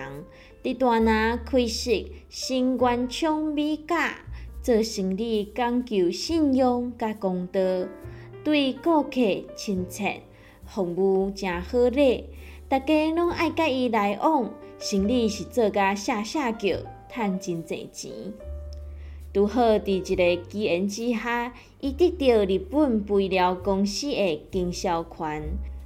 [0.61, 1.91] 伫大林开设
[2.27, 4.17] 新元昌美甲，
[4.61, 7.59] 做生理讲究信用甲公道，
[8.43, 9.11] 对顾客
[9.55, 10.21] 亲切，
[10.65, 12.25] 服务诚好礼。
[12.67, 18.11] 大家拢爱甲伊来往，生理是做甲下下叫，趁真济钱。
[19.31, 25.41] 拄好伫一个机缘之下，伊得到日本肥料公司的经销权，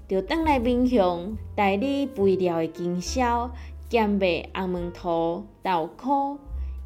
[0.08, 3.52] 就倒来民雄代理肥料的经销，
[3.90, 6.38] 兼卖红门涂豆壳。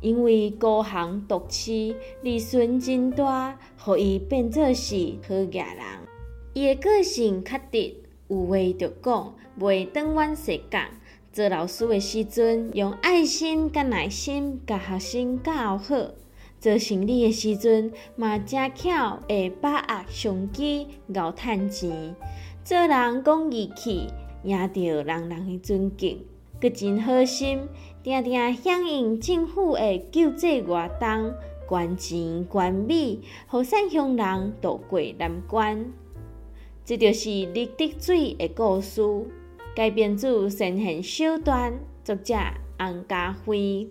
[0.02, 5.86] 因为高行独市，利润真大，互伊变做是好野人。
[6.54, 7.96] 伊的个性较直。
[8.28, 10.88] 有话就讲，袂当阮说讲。
[11.32, 16.16] 做老师的时阵，用爱心甲耐心，甲学生教好；
[16.60, 22.16] 做生理的时阵，嘛正巧会把握商机，熬趁钱。
[22.64, 24.08] 做人讲义气，
[24.44, 26.24] 赢得人人的尊敬，
[26.60, 27.68] 阁真好心，
[28.04, 31.34] 定定响应政府的救济活动，
[31.68, 35.92] 捐钱捐米，互善乡人渡过难关。
[36.86, 39.02] 这就是立德水的故事，
[39.76, 42.36] 改编自神仙小段，作者
[42.78, 43.90] 洪家辉。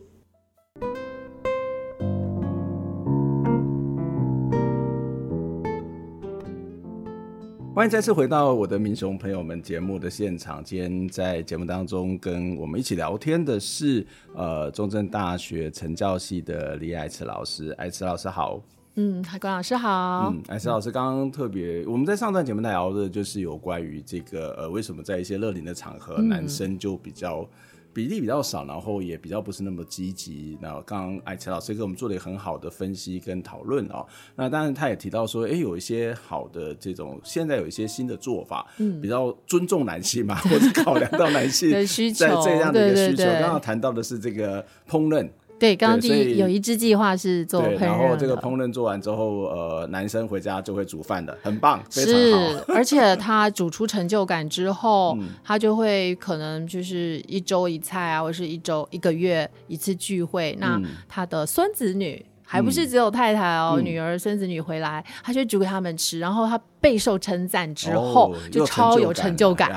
[7.81, 10.63] 欢迎再次回到我的民雄朋友们节目的现场。
[10.63, 17.71] 今天在节目当中跟我们一起聊天的是，呃，中正大学成教系的李爱慈老师。
[17.79, 18.61] 爱慈老师好。
[18.97, 20.31] 嗯，海关老师好。
[20.31, 27.49] 嗯，爱慈老师刚刚特别，我们在上段节目聊的就是有关于这个，呃，为什么在一些乐龄的场合，嗯、男生就比较。
[27.93, 30.57] 比例比较少，然后也比较不是那么积极。
[30.61, 34.07] 那刚刚艾奇老师给我们做了一个很好的分析跟讨论哦。
[34.37, 43.25] 那当然他也提到说，哎，有一些好的这种，现在有一些新的做法，嗯，比较尊重男性嘛，或者考量到男性 的需求，在这样的一个需求。
[43.25, 45.29] 刚刚谈到的是这个烹饪。
[45.61, 52.19] 对，刚刚第一有一支计划是做烹饪，然后这个烹饪做完之后，呃，男生回家就会煮饭的，很棒，非常好。
[52.19, 62.25] 是， 而且他煮出成就感之后，嗯、他就会可能就是一周一菜啊，或者是一周一个月一次聚会，嗯、那他的孙子女。
[62.51, 69.71] 还不是只有太太哦，嗯、女儿、孙子女回来，他就煮给他们吃，然后他备受称赞之后，哦、就超有成就感，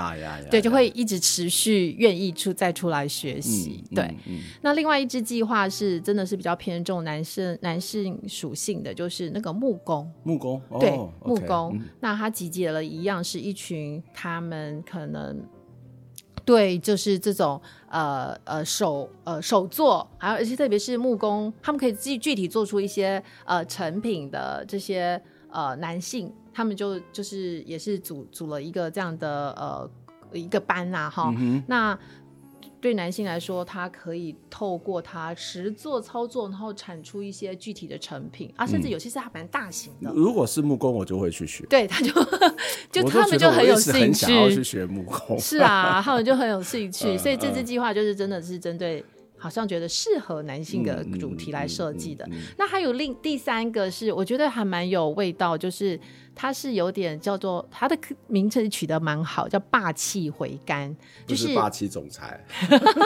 [0.50, 3.84] 对，就会一直持续愿意出再出来学习。
[3.92, 4.18] 嗯、对，
[4.62, 10.12] 那另外一支计划是真的是比较偏重男生男性属性的，就是那个木工。
[10.24, 10.90] 木工，哦、对，
[11.24, 11.74] 木工。
[11.76, 15.40] 嗯、那他集结了一样是一群他们可能。
[16.46, 29.90] 对，就是这种呃呃手呃手作，还有而且特别是木工，他们可以具具体做出一些呃成品的这些呃男性，他们就就是也是组组了一个这样的呃
[30.34, 31.98] 一个班呐、啊、哈，嗯、那。
[32.84, 40.12] 对男性来说，他可以透过他实做操作，然后产出一些具体的成品啊，甚至有些是还蛮大型的。
[40.14, 41.66] 如果是木工，我就会去学。
[41.68, 42.12] 对，他就
[42.92, 45.40] 就他们就很有兴趣，很想要去学木工。
[45.40, 49.02] 是啊，他们就很有兴趣， 所以这次计划就是真的是针对。
[49.44, 52.26] 好像觉得适合男性的主题来设计的。
[52.58, 56.00] 那还有另第三个是，我觉得还蛮有味道，就是
[56.34, 60.96] 它是有点叫做它的名称取得蛮好，叫霸气回甘，
[61.28, 62.42] 就是霸气总裁。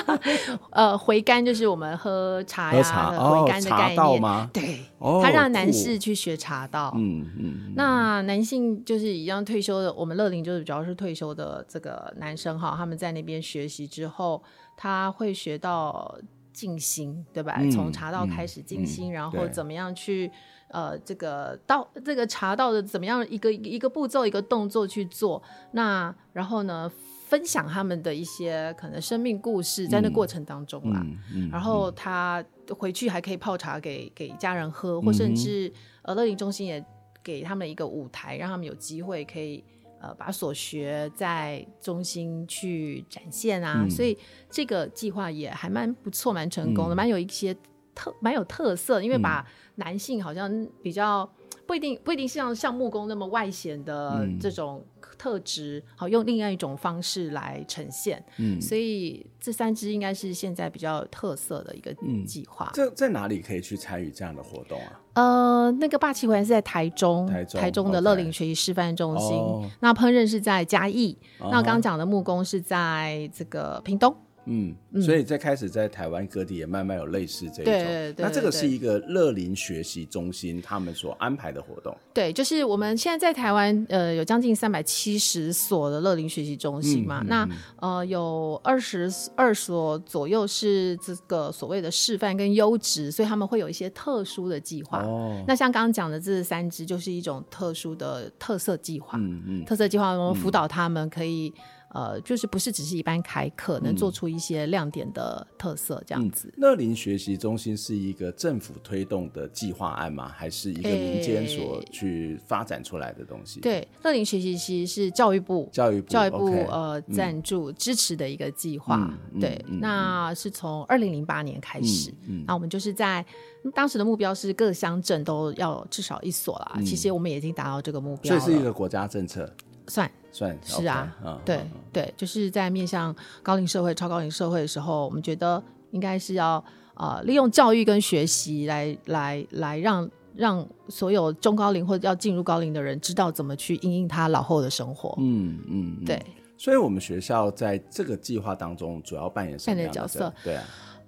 [0.69, 4.49] 呃，回甘就是我们喝茶呀，回甘的概念。
[4.53, 4.81] 对，
[5.23, 6.93] 他让男士去学茶道。
[6.95, 7.73] 嗯嗯。
[7.75, 14.43] 那男性就是一样退休的，我们乐龄就是主要是退休的这个男生哈，他们在那边学习之后。
[14.77, 16.17] 他会学到
[16.53, 17.57] 静心，对吧？
[17.59, 20.31] 嗯、从茶道开始静心，然后怎么样去
[20.69, 25.41] 呃，这个道这个茶道的怎么样一个一个步骤一个动作去做？
[25.71, 26.89] 那然后呢，
[27.27, 31.01] 分享他们的一些可能生命故事，在那过程当中啦。
[31.03, 32.43] 嗯嗯嗯、然后他
[32.77, 36.83] 回去还可以泡茶给给家人喝，或甚至呃乐龄中心也
[37.23, 39.63] 给他们一个舞台，让他们有机会可以。
[39.99, 44.17] 呃，把所学在中心去展现啊，嗯、所以
[44.49, 47.55] 这个计划也还蛮不错，蛮成功的，蛮、嗯、有一些
[47.95, 49.01] 特，蛮有特色。
[49.01, 51.29] 因为把男性好像比较
[51.65, 54.85] 不一定不一定像像木工那么外显的这种
[55.17, 58.23] 特质，嗯、好用另外一种方式来呈现。
[58.37, 61.93] 嗯，所以这三支应该是现在比较有特色的一个
[62.25, 62.69] 计划。
[62.73, 65.01] 这、嗯、在哪里可以去参与这样的活动啊？
[65.13, 69.35] 呃，那个霸气回甘是在台中，台中，的乐龄学习示范中心。
[69.79, 71.17] 那烹饪是在嘉义。
[71.39, 71.49] Uh.
[71.49, 74.15] 那刚刚讲的木工是在这个屏东。
[74.47, 77.73] 嗯，所以在开始在台湾各地也慢慢有类似这一种。
[77.73, 81.95] 对，对，对，对，那这个是一个乐龄学习中心他们所安排的活动。
[82.13, 87.47] 对，就是我们现在在台湾呃有将近三百七十所的乐龄学习中心嘛，那
[87.81, 95.03] 呃有二十二所左右是这个所谓的示范跟优质，所以他们会有一些特殊的计划。
[95.03, 99.17] 哦，那像刚刚讲的这三支就是一种特殊的特色计划。
[99.17, 101.53] 嗯嗯，特色计划我们辅导他们可以。
[101.97, 106.53] 呃，就是不是只是一般开课，能做出一些亮点的特色这样子。
[106.57, 110.27] 乐龄、嗯、学习中心是一个政府推动的计划案吗？
[110.29, 113.55] 还是一个民间所去发展出来的东西？
[113.55, 119.11] 欸、对，乐林学习其实是教育部教育部教育部呃赞助支持的一个计划。
[119.33, 122.13] 嗯、对，嗯、那是从二零零八年开始，
[122.45, 123.25] 那我们就是在
[123.73, 126.73] 当时的目标是各乡镇都要至少一所啦。
[126.75, 129.51] 嗯、其实我们已经达到这个目标了，所以是一个国家政策。
[129.89, 135.61] 算算是啊，嗯、对、嗯、对，就是在面向高龄社会、超高龄社会的时候，我们觉得
[135.91, 136.63] 应该是要
[136.95, 145.15] 呃利用教育跟学习来来来让让所有中高龄或者要进入高龄的人知道怎么去应应他老后的生活。
[145.19, 146.23] 嗯嗯，对。
[146.59, 150.33] 所以我们学校在这个计划当中主要扮演什么样的角色？
[150.43, 150.63] 对啊。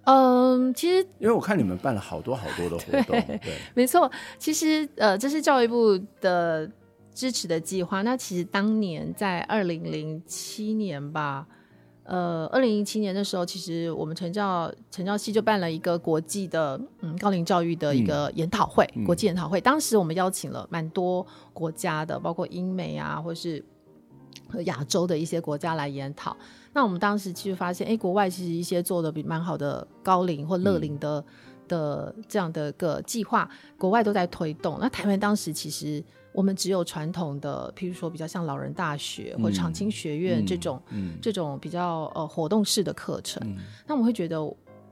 [0.05, 4.09] 嗯，其实因为我看你们办了好多好多的活动， 对，对没错。
[4.39, 6.70] 其实呃，这是教育部的
[7.20, 8.01] 支持的计划。
[8.01, 11.45] 那其实当年在二零零七年吧，
[12.03, 19.59] 呃，二零零七年的时候，其实我们成教成教系就办了一个国际的嗯高龄教育的一个研讨会，嗯、国际研讨会。
[19.59, 23.61] 当时我们邀请了蛮多国家的，包括英美啊，或是
[24.47, 26.38] 和亚洲的一些国家来研讨。
[26.72, 31.26] 那我们当时其实发现，哎，国外其实一些做的比蛮好的高龄或乐龄的、嗯、
[31.67, 34.78] 的这样的一个计划，国外都在推动。
[34.80, 36.01] 那台湾当时其实
[36.32, 43.41] 我们只有传统的，譬如说比较像老人大学或长青学院这种、嗯嗯、这种比较呃活动式的课程。
[43.45, 43.57] 嗯、
[43.88, 44.39] 那我们会觉得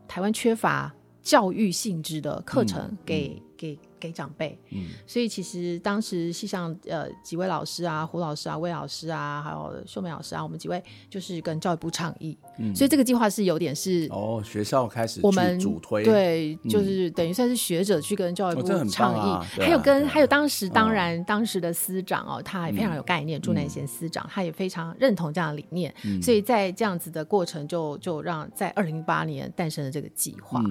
[0.07, 3.77] 台湾缺乏教育性质的课程给、给。
[3.99, 30.61] 给长辈，嗯，所以其实当时系上呃几位老师啊，胡老师啊，魏老师啊，还有秀美老师啊，我们几位就是跟教育部倡议，嗯，所以这个计划是有点是哦，学校开始我们主推，对，就是等于算是学者去跟教育部倡议，还有跟还有当时当然当时的司长哦，他也非常有概念，朱南贤司长他也非常认同这样的理念，所以在这样子的过程就就让在二零零八年诞生了这个计划，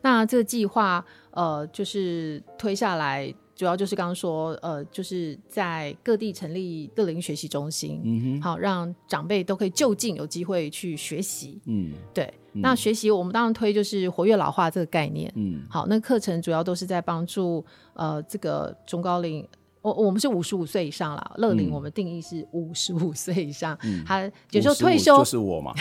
[0.00, 1.04] 那这个计划。
[1.32, 17.64] 呃，就是推下来，主要就是刚刚说，呃，就是在各地成立乐龄学习中心，嗯哼，好，让长辈都可以就近有机会去学习，嗯，对，嗯、那学习我们当然推就是活跃老化这个概念，嗯，好，那课程主要都是在帮助
[17.94, 19.46] 呃这个中高龄。
[19.82, 25.74] 我我们是五十五岁以上啦，乐龄我们定义是五十五岁以上，嗯、他有时候退休就是我嘛，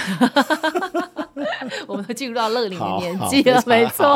[1.88, 4.08] 我们都进入到乐龄的年纪了，没错。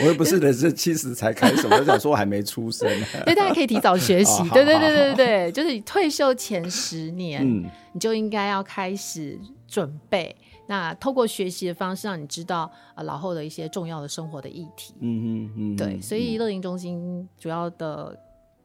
[0.00, 2.88] 我又不是人生七十才开始，我就想说我还没出生，
[3.26, 10.34] 对，大家可以提早学习，对对对对对，就是你退休前十年，嗯、你就应该要开始准备，
[10.68, 18.16] 那透过学习的方式，让你知道呃老后的一些重要的生活的议题，嗯嗯嗯，对，所以乐龄中心主要的。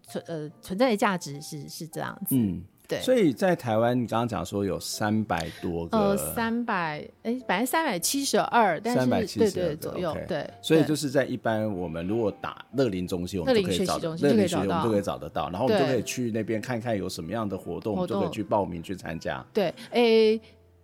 [0.08, 19.44] 存呃存在的价值是是这样子，嗯，对，所以在台湾，你刚刚讲说有三百多个，呃，三百哎，本来三百七十二，但是三百七十二左右，对，所以就是在一般我们如果打乐龄中心，我们就可以找乐龄学习中心，我们就可以找得到，然后我们就可以去那边看看有什么样的活动，我们就可以去报名去参加。
[19.52, 20.40] 对，哎，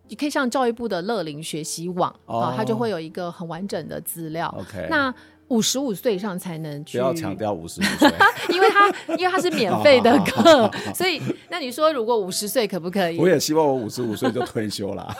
[0.07, 4.47] 你可以上教育部的乐龄学习网啊，它就会有一个很完整的资料。
[4.57, 5.13] OK，那。
[5.51, 8.09] 五十五岁以上才能去，不要强调五十五岁，
[8.49, 13.17] 因为他因为他是免费的课，所以那你说如果五十岁可不可以？
[13.19, 15.13] 我也希望我五十五岁就退休了。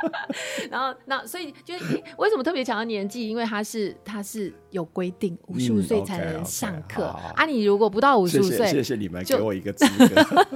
[0.70, 3.28] 然后那所以就是为什么特别强调年纪？
[3.28, 7.44] 因为他是他是有规定五十五岁才能上课、嗯 okay, okay, 啊。
[7.44, 10.46] 你如果不到五十五岁，谢谢你们给我一个资格，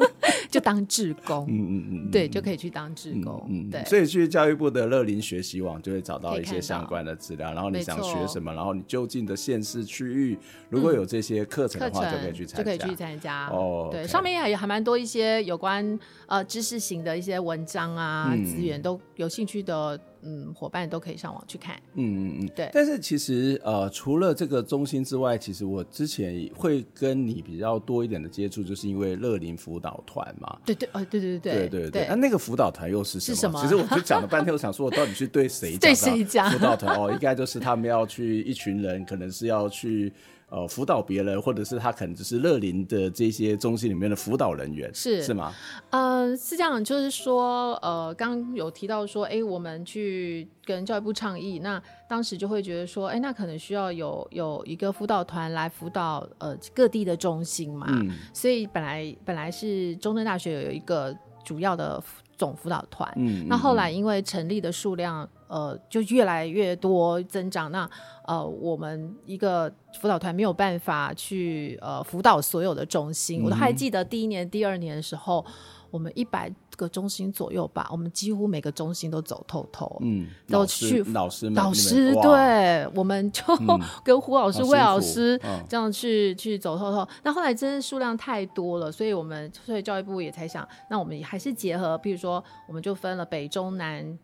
[0.50, 1.46] 就 当志工。
[1.46, 3.46] 嗯嗯嗯，对，就可以去当志工。
[3.50, 3.84] 嗯，对。
[3.84, 9.09] 所以去教育部的乐龄学习网就会找到一些相关的资料，然后你想学什么，然后你就。
[9.10, 10.38] 近的县市区域，
[10.68, 13.48] 如果有这些课程的话，就可以去参加，就可以去参加。
[13.48, 21.76] 哦，对，上面也还蛮多一些有关呃知识型的一些文章啊资源，都有兴趣的嗯伙伴都可以上网去看。
[21.94, 22.70] 嗯嗯嗯，对。
[22.72, 30.58] 但是其实呃，除了这个中心之外，其实我之前会跟你比较多一点的接触，就是因为乐林辅导团嘛。
[30.64, 32.06] 对对哦，对对对对对对。
[32.08, 33.34] 那那个辅导团又是什么？
[33.34, 33.60] 是什么？
[33.62, 35.80] 其实我就讲了半天，我想说我到底去对谁讲？
[35.90, 36.50] 对谁讲？
[36.50, 39.04] 辅导团哦，应该就是他们要去一群人。
[39.10, 40.12] 可能是要去
[40.50, 45.54] 呃辅导别人，或者是他可能只是乐龄的这些中心里面的辅导人员，是是吗？
[45.90, 62.02] 呃，是这样，就是说，呃，刚刚有提到说，哎，我们去跟教育部倡议，那当时就会觉得说，哎，那可能需要有有一个辅导团来辅导呃各地的中心嘛，嗯，所以本来本来是中正大学有一个主要的
[62.40, 65.28] 总辅导团，嗯，那后来因为成立的数量。
[65.50, 67.72] 呃，就越来越多增长。
[67.72, 67.90] 那
[68.24, 69.68] 呃，我们一个
[70.00, 73.42] 辅导团没有办法去呃辅导所有的中心。
[73.42, 75.44] 嗯、我都还记得第一年、第二年的时候，
[75.90, 79.98] 我们一百个中心左右吧，我们几乎每个中心都走透透。
[80.00, 87.06] 嗯，都去老师老师，老师对，我们就、 嗯、跟胡老师、魏老师这样去、嗯、去走透透。
[87.22, 94.18] 那后来真的数量太多了，所以我们所以教育部也才想，那我们还是结合，比如说，我们就分了北中南。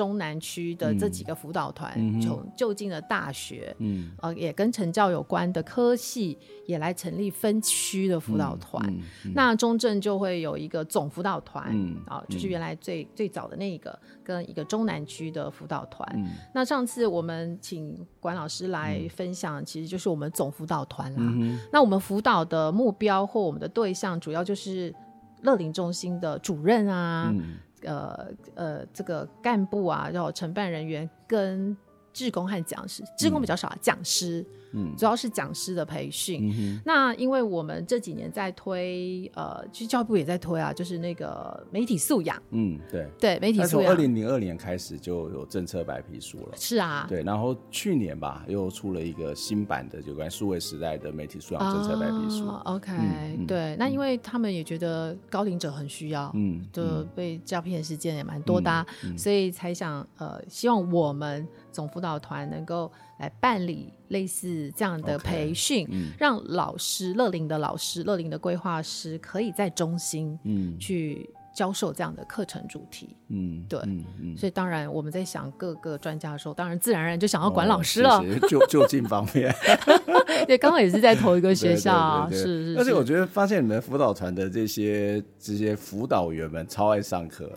[0.00, 1.92] 中南区的这几个辅导团，
[2.22, 8.82] 从就近的大学，嗯，呃，也跟成教有关的科系，也来成立分区的辅导团。
[8.88, 16.08] 嗯嗯、那中正就会有一个总辅导团，嗯，啊，就是原来最、嗯、最早的那一个，跟一个中南区的辅导团。
[16.14, 21.20] 嗯、那上次我们请管老师来分享，其实就是我们总辅导团啦。
[21.20, 24.94] 嗯、那我们辅导的目标或我们的对象，主要就是
[25.42, 27.30] 乐龄中心的主任啊。
[27.34, 31.76] 嗯呃呃，这个干部啊，然后承办人员跟
[32.12, 34.44] 志工和讲师，志工比较少，讲师。
[34.72, 36.50] 嗯，主要是讲师的培训。
[36.52, 42.40] 嗯、那因为我们这几年在推，呃，其实教育部也在推啊，就是那个媒体素养。
[42.50, 43.86] 嗯，对对，媒体素养。
[43.86, 46.52] 从二零零二年开始就有政策白皮书了。
[46.56, 52.46] 是啊，对，然后去年吧，又出了一个新版的有关数位时代的媒体素养政策白皮书。
[52.46, 56.82] 哦、OK，、嗯、对、嗯，那因为他们也觉得高龄者很需要，嗯，就
[57.14, 62.90] 被诈骗事件也蛮多的、所以才想，呃，希望我们总辅导团能够。
[63.20, 73.14] 来办理类似这样的培训，okay, 嗯、让老师、乐龄的老师、乐龄的规划师可以在中心嗯去教授这样的课程主题。
[73.28, 78.24] 嗯，对，嗯嗯、所以当然我们在想各个专家的时候，当然自然而然就想要管老师了。
[78.48, 79.54] 就 就近方面，
[80.48, 82.78] 对，刚好也是在同一个学校，对对对对是是。
[82.78, 87.52] 而且我觉得发现你们辅导团的这些这些辅导员们超爱上课。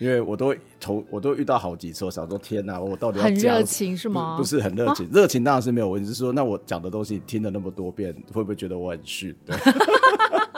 [0.00, 4.36] 因为我都头我都遇到好几次，我想说天哪，我到底要很热情是吗？
[4.36, 6.08] 不，是很热情，热、啊、情当然是没有问题。
[6.08, 9.36] 是说，那我讲的东西听了那么多遍，会不会觉得我很逊？
[9.46, 9.54] 对。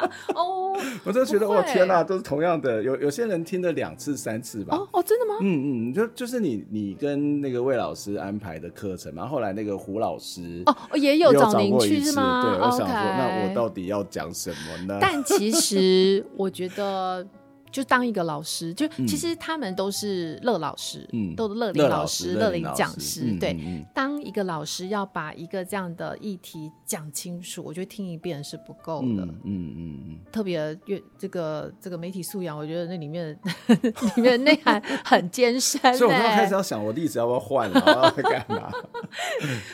[0.34, 2.82] 哦， 我就觉得我天哪，都是同样的。
[2.82, 4.76] 有有些人听了两次、三次吧。
[4.76, 5.34] 哦哦，真的吗？
[5.40, 12.42] 嗯嗯，就就是你你跟那个魏老师安排的课程嘛，后来那个胡老师哦也有找您去是吗？
[12.42, 14.98] 对，我想说，那我到底要讲什么呢？
[15.00, 17.26] 但其实我觉得。
[17.72, 23.36] 就当一个老师，就其实他们都是乐老师，嗯，都是乐龄老师、乐龄讲师。
[23.40, 29.06] 对、嗯，当一个老师要把一个这样的议题讲清楚，我觉得听一遍是不够的。
[29.06, 33.36] 嗯嗯嗯，嗯特别越这个这个媒体素养，我觉得那里面
[34.16, 35.80] 里面内涵很艰深。
[35.96, 37.80] 所以我开始要想，我例子要不要换了？
[38.16, 38.70] 要干嘛？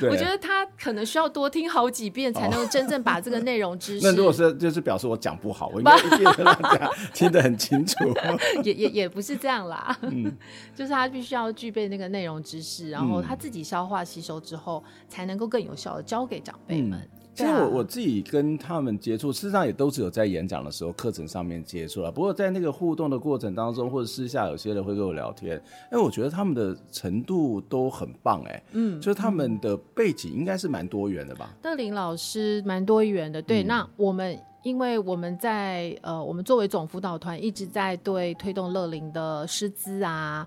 [0.02, 4.06] 我觉得他可能需要多听好几遍，才能真正把这个内容知识。
[4.06, 8.04] 那如果是就是表示我讲不好，我应该一遍让大家听得很清楚。
[8.62, 10.30] 也也也不是这样啦，嗯，
[10.76, 16.98] 就是他必须要具备那个内容知识，然后他自己消化吸收之后，才能够更有效的教给长辈们。
[17.00, 22.12] 嗯、其实我我自己跟他们接触，事实上也都只有在演讲的时候、课程上面接触了。
[22.12, 25.60] 不过在那个互动的过程当中，或者私下有些人会跟我聊天，
[25.90, 31.54] 哎，我觉得他们的程度都很棒，哎，嗯，就是他们的背景应该是蛮多元的吧？
[31.62, 34.38] 邓林老师蛮多元的，对，嗯、那我们。
[34.62, 40.46] 因为我们在呃，我们作为总辅导团一直在对推动乐龄的师资啊，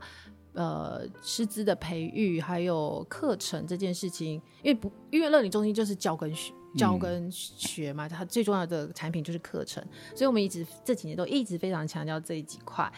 [0.53, 9.81] 呃，师资的培育还有课程这件事情，因为不，因为乐龄中心就是教跟学，教跟学嘛，它最重要的产品就是课程，
[10.15, 12.91] 所以我们一直这几年都一直非常强调这几块。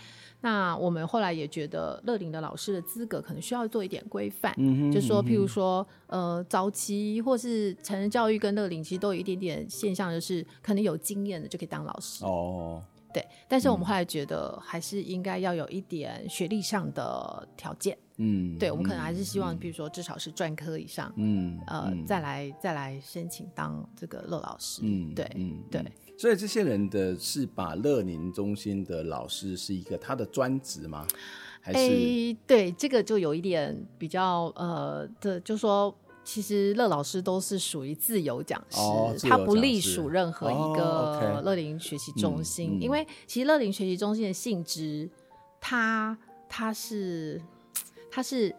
[0.43, 12.83] 那我们后来也觉得乐龄的老师的资格可能需要做一点规范，嗯，就是说，譬如说，呃，早期或是成人教育跟乐龄其实都有一点点现象，就是可能有经验的就可以当老师哦，
[13.13, 13.25] 对。
[13.47, 25.81] 但是我们后来觉得还是应该要有一点学历上的条件，嗯，对，我们可能还是希望，譬如说至少是专科以上，嗯，呃，嗯、再来再来申请当这个乐老师，嗯，对，嗯，对。
[26.15, 31.05] 所以这些人的是把乐龄中心的老师是一个他的专职吗？
[31.59, 35.93] 还是、欸、对这个就有一点比较呃的，就说
[36.23, 45.09] 其实乐老师都是属于自由讲师，哦、他不隶属任何一个乐林学习中心，哦 okay 嗯嗯、因为其实乐林学习中心的性质，
[45.59, 47.41] 它它是
[48.11, 48.53] 它是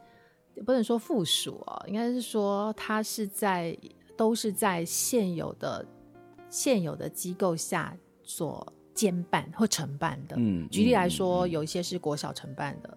[0.66, 3.76] 不能说附属哦，应该是说它是在
[4.16, 5.86] 都是在现有的。
[6.54, 12.96] 现有的机构下所兼办或承办的，嗯，举例来说，嗯，有一些是国小承办的，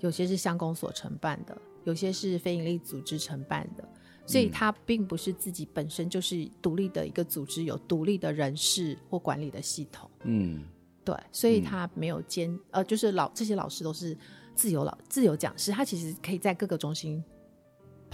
[0.00, 3.88] 有些是乡公所承办的，有些是非营利组织承办的，
[4.26, 10.64] 所以它并不是自己本身就是独立的一个组织，有独立的人事或管理的系统，嗯，
[11.04, 14.18] 对，所以它没有兼，呃，就是老这些老师都是
[14.56, 17.22] 自由老自由讲师，他其实可以在各个中心。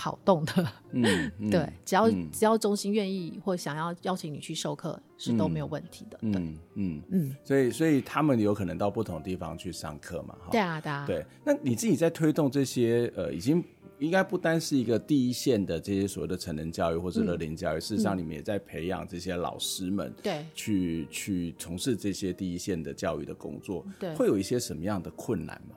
[0.02, 6.42] 跑动的，嗯， 嗯对，只要、嗯、只要中心愿意或想要邀请你去授课，是都没有问题的，嗯对。
[6.74, 7.02] 嗯。
[7.10, 13.62] 嗯，所以所以他们有可能到不同地方去上课嘛，对啊对啊，对，那你自己在推动这些呃，已经
[14.00, 25.76] 应该不单是一个第一线的这些所谓的成人教育或者乐龄教育，嗯、事实上你们也在培养这些老师们，对，去去从事这些第一线的教育的工作，对，会有一些什么样的困难吗？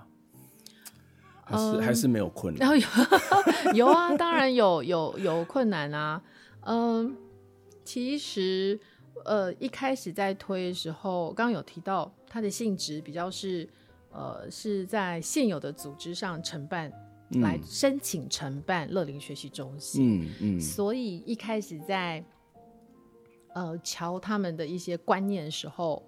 [1.46, 2.60] 还是、嗯、还是没有困难？
[2.60, 6.22] 然 后有 有啊，当然有有有困难啊。
[6.62, 7.16] 嗯，
[7.86, 8.78] 其实
[9.24, 13.70] 呃一开始在推的时候，刚刚有提到它的性质比较是
[14.12, 16.91] 呃是在现有的组织上承办。
[17.41, 22.24] 来申请承办乐龄学习中心，嗯嗯，所以一开始在
[23.56, 26.04] 呃瞧他们的一些观念的时候，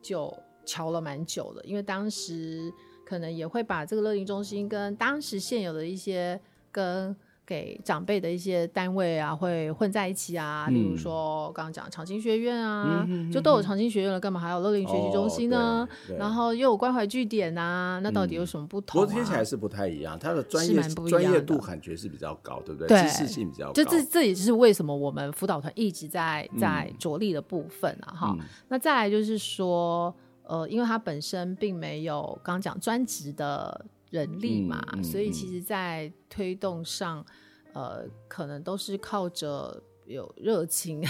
[0.00, 0.34] 就
[0.64, 2.72] 瞧了蛮久的，因为当时
[3.04, 6.40] 可能也会把这个乐龄中心跟当时现有的一些
[6.70, 7.14] 跟。
[7.44, 15.86] 给长辈的一些单位啊，会混在一起啊，比如说刚刚讲长青学院啊，嗯、就都有长青学院了，干嘛还有乐龄学习中心呢？
[16.08, 19.04] 哦、然后又有关怀据点啊，那到底有什么不同、啊？
[19.04, 22.88] 不过听起来是不太一样，它的专业专业度感觉是比较高，对不对？
[22.88, 23.72] 对，知识性比较高。
[23.72, 28.46] 这这这也是为什么我们辅导团一直在在着力的部分啊，哈、嗯。
[28.68, 30.14] 那再来就是说，
[30.44, 33.86] 呃，因为它本身并没有刚刚讲专职的。
[34.12, 37.24] 人力嘛，嗯嗯、所以其实，在推动上，
[37.72, 41.02] 呃，可能都是靠着有热情、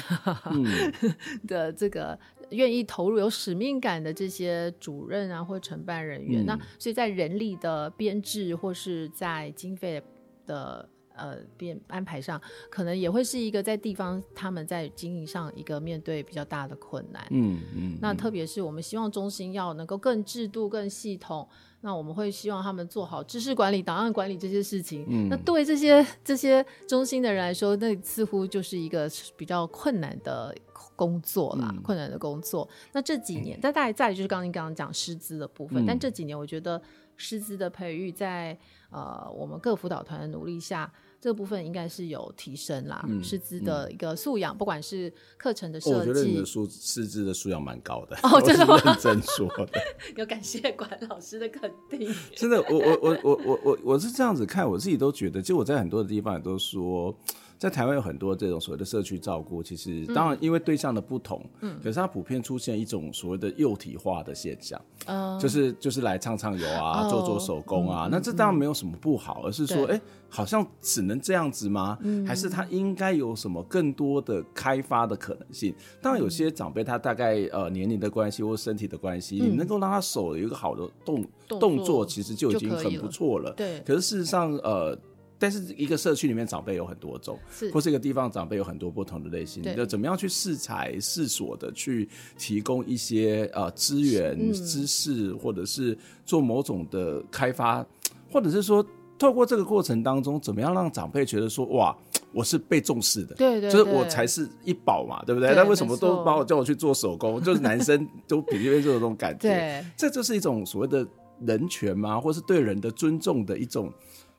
[0.45, 0.65] 嗯、
[1.49, 2.17] 的这个
[2.51, 6.45] 愿意投入、有使命感的这些主任啊，或承办人员。
[6.45, 10.01] 嗯、那所以在人力的编制或是在经费
[10.47, 12.41] 的呃变安排上，
[12.71, 17.27] 可能也会是一个在地方他们在经营上一个面对比较大的困难。
[17.31, 17.93] 嗯嗯。
[17.93, 21.49] 嗯那特别是我们希望中心要能够更制度、更系统。
[21.85, 25.05] 那我们会希望他们做好知识管理、档案管理这些事情。
[25.09, 30.55] 嗯，那对这些这些中心的人来说，那似乎就是一个比较困难的
[30.95, 32.69] 工作啦，嗯、困难的工作。
[32.93, 36.81] 那这几年， 但大概在就是刚刚刚刚讲师资的部分，嗯、但这几年我觉得
[37.17, 38.57] 师资的培育在
[38.91, 40.89] 呃我们各辅导团的努力下。
[41.23, 48.19] 这个部分应该是有提升啦，师资的一个素养，不管是课程的设计，我觉得你的素师资的素养蛮高的。
[48.25, 48.77] 哦，真的吗？
[48.85, 49.81] 认真说的，
[50.19, 52.13] 有感谢管老师的肯定。
[52.35, 57.17] 真的，我我我我我我我是这样子看，我自己都觉得，其实我在很多的地方也都说。
[57.63, 71.97] 在台湾有很多这种所谓的社区照顾，其实当然因为对象的不同，嗯，可是它普遍出现一种所谓的幼体化的现象，嗯，就是就是来唱唱游啊，做做手工啊，那这当然没有什么不好，而是说，哎，好像只能这样子吗？
[72.27, 75.73] 还是他应该有什么更多的开发的可能性？
[76.01, 83.53] 当然有些长辈他大概呃年龄的关系或身体的关系，你能够让他手有一个好的动动作，其实就已经很不错了。
[83.53, 84.99] 对，可是事实上，呃。
[85.43, 97.85] 但是一个社区里面长辈有很多种，是或是一个地方长辈有很多不同的类型，你就怎么样去适才适所的去提供一些呃资源、嗯、知识，或者是做某种的开发，
[98.31, 98.87] 或者是说
[99.19, 101.93] 透过这个过程当中，怎么样让长辈觉得说哇，
[102.33, 105.49] 我是被重视的，对，对对，就是我才是一宝嘛，对不对？
[105.49, 107.43] 那对为什么都把我叫我去做手工？
[107.43, 111.05] 就是男生都比较这种感觉， 对，这就是一种所谓的
[111.45, 113.93] 人权嘛，或是对人的尊重的一种。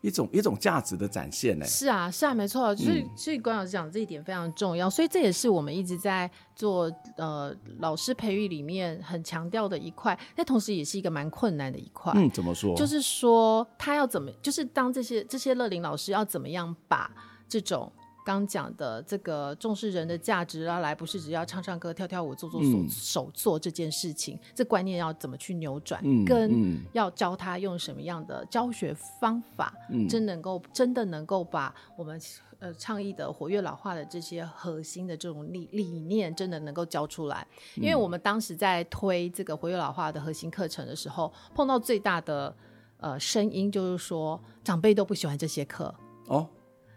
[0.04, 1.66] 一种一种价值的展现呢？
[1.66, 12.12] 是啊，是啊，没错，所以所以关老师讲这一点非常重要，所以这也是我们一直在做呃老师培育里面很强调的一块，但同时也是一个蛮困难的一块。
[12.18, 12.76] 嗯，怎么说？
[12.76, 17.10] 就是说他要怎么，就是当这些这些乐龄老师要怎么样把
[17.48, 17.90] 这种。
[18.24, 26.02] 刚讲的这个重视人的价值啊，来不是只要唱唱歌、跳跳舞、做做手、嗯、手做这件事情，这观念要怎么去扭转？
[26.04, 32.20] 嗯、跟要教他用什么样的教学方法，嗯、真能够真的能够把我们
[32.60, 37.46] 呃倡议的活跃老化的这些核心的这种理理念，真的能够教出来。
[37.76, 42.56] 因为我们当时在推这个活跃老化的核心课程的时候，碰到最大的
[42.98, 45.94] 呃声音就是说，长辈都不喜欢这些课
[46.28, 46.48] 哦。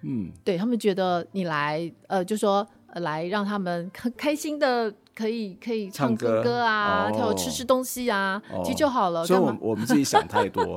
[0.03, 4.93] 嗯，对，他们觉得你来，呃，就说，来让他们开开心的。
[5.17, 9.25] 可以可以唱歌歌啊，跳吃吃东西啊，其实就好了。
[9.25, 10.77] 所以，我我们自己想太多，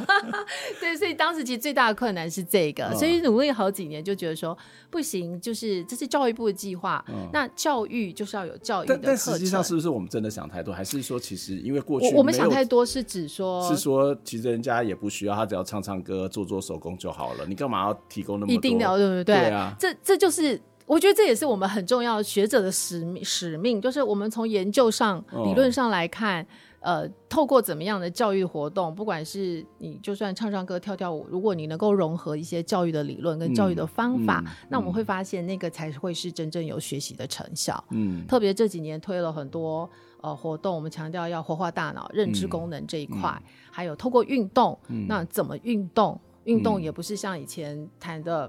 [0.80, 4.56] 对，所以当时其实最大的困难是这个，所以努力好几年，就觉得说
[4.88, 7.04] 不行，就是这是教育部的计划，
[7.34, 8.98] 那教育就是要有教育的。
[9.02, 18.54] 但实际上是不是我们真的想太多，还是说其实因为过去我们想太多是指说，是说其实人家也不需要，他只要唱唱歌、做做手工就好了，你干嘛要提供那么多？
[18.54, 19.24] 一定要对不对？
[19.24, 20.58] 对啊，这这就是。
[20.86, 26.40] 我觉得这也是我们很重要的学者的使命，使命就是我们从研究上、理论上来看，
[26.80, 37.82] 哦、呃，透过怎么样的教育活动，不管是你就算唱唱歌、跳跳舞，如果你能够融合一些教育的理论跟教育的方法，嗯嗯、那我们会发现那个才会是真正有学习的成效。
[37.90, 46.20] 嗯，特别这几年推了很多呃活动，我们强调要活化大脑、认知功能这一块，嗯嗯、还有透过运动，嗯、那怎么运动？
[46.44, 48.48] 运动也不是像以前谈的。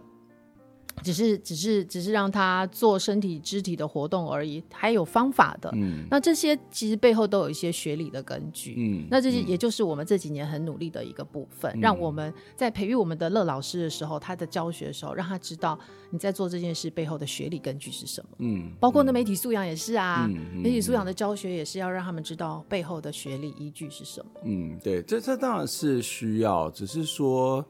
[1.03, 5.69] 只是只是只是让他做身体肢体的活动而已，还有方法的。
[5.73, 8.75] 嗯，那这些其实背后都有一些学理的根据。
[8.77, 15.79] 嗯，那这些也就是我们这几年很努力的一个部分，嗯、让我们在培育我们的乐老师的时候，他的教学的时候，让他知道
[16.09, 18.29] 你在做这件事背后的学理根据是什么。
[18.39, 24.31] 嗯，包括那媒体素养也是啊，嗯、媒体素养的教学也是要让他们知道背后的学理依据是什么。
[24.43, 27.63] 嗯，对，这这当然是需要，只是说。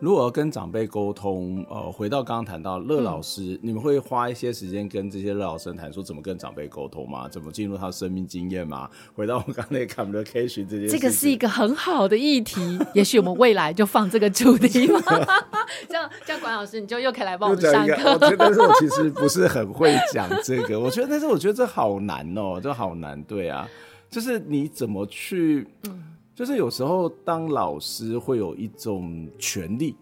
[0.00, 7.28] 如果要跟长辈沟通，呃，回到刚刚谈到乐老师，嗯、你们会花一些时间跟这些乐老师谈说怎么跟长辈沟通吗？
[7.28, 8.88] 怎么进入他的生命经验吗？
[9.14, 15.00] 回到我刚才 communication 这件事，这个是一个很好的议题，也许我们未来就放这个主题嘛。
[15.86, 18.12] 这样，这样，管老师你就又可以来帮我们 上课。
[18.12, 20.80] 我觉得，但是我其实不是很会讲这个。
[20.80, 23.22] 我觉得，但是我觉得这好难哦，这好难。
[23.24, 23.68] 对啊，
[24.10, 25.68] 就是你怎么去。
[25.84, 26.04] 嗯
[26.40, 29.94] 就是有时候当老师会有一种权利，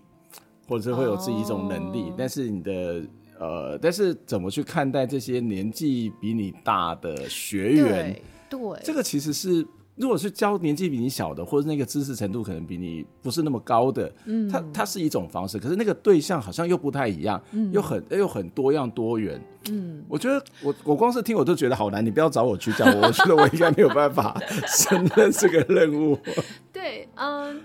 [0.68, 2.14] 或者是会有自己一种能力，oh.
[2.16, 3.02] 但是你的
[3.40, 8.14] 呃，但是怎么去看待这些年纪比你大的学员？
[8.48, 9.66] 对，对这个其实是。
[9.98, 19.40] 如果是教年纪比你小的，或者那个知识程度可能比你不是那么高的，嗯，它它是一种方式，可是那个对象好像又不太一样，嗯，又很又很多样多元，
[19.70, 26.16] 嗯，我觉得我我光是听我都觉得好难，你不要找我去教我，我觉得我应该没有办法 胜任这个任务。
[26.72, 27.60] 对，嗯，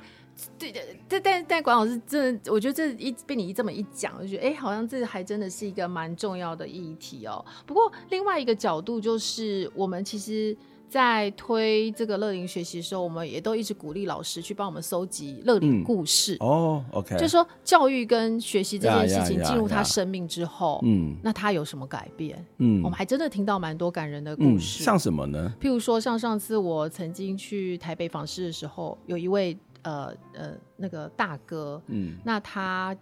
[0.57, 7.45] 对的，但但但管老师真的，我觉得这一被你这么一讲，我就觉得哎，好像这还真的是一个蛮重要的议题哦。
[7.67, 10.57] 不过另外一个角度就是，我们其实。
[10.93, 16.37] 在推这个乐龄学习的时候，我们也都一直鼓励老师去帮我们搜集乐龄故事。
[16.39, 22.45] 哦、嗯 oh,，OK，就是说教育跟学习这件事情进入他生命之后，嗯，那他有什么改变？
[22.59, 24.83] 嗯，我们还真的听到蛮多感人的故事。
[24.83, 25.51] 嗯、像什么呢？
[25.59, 32.95] 譬如说，像上次我曾经去台北访视的时候，有一位呃呃那个大哥，嗯，那他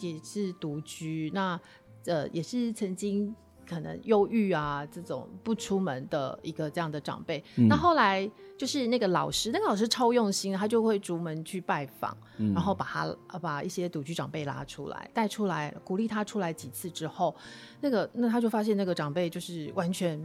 [0.00, 1.58] 也是独居，那
[2.04, 3.34] 呃也是曾经。
[3.68, 17.34] 可能忧郁啊，这种不出门的一个这样的长辈，嗯、那后来就是那个老师，那个老师超用心，他就会逐门去拜访，嗯、然后把他把一些独居长辈拉出来，带出来，鼓励他出来几次之后，
[17.80, 20.18] 那个那他就发现那个长辈就是完全。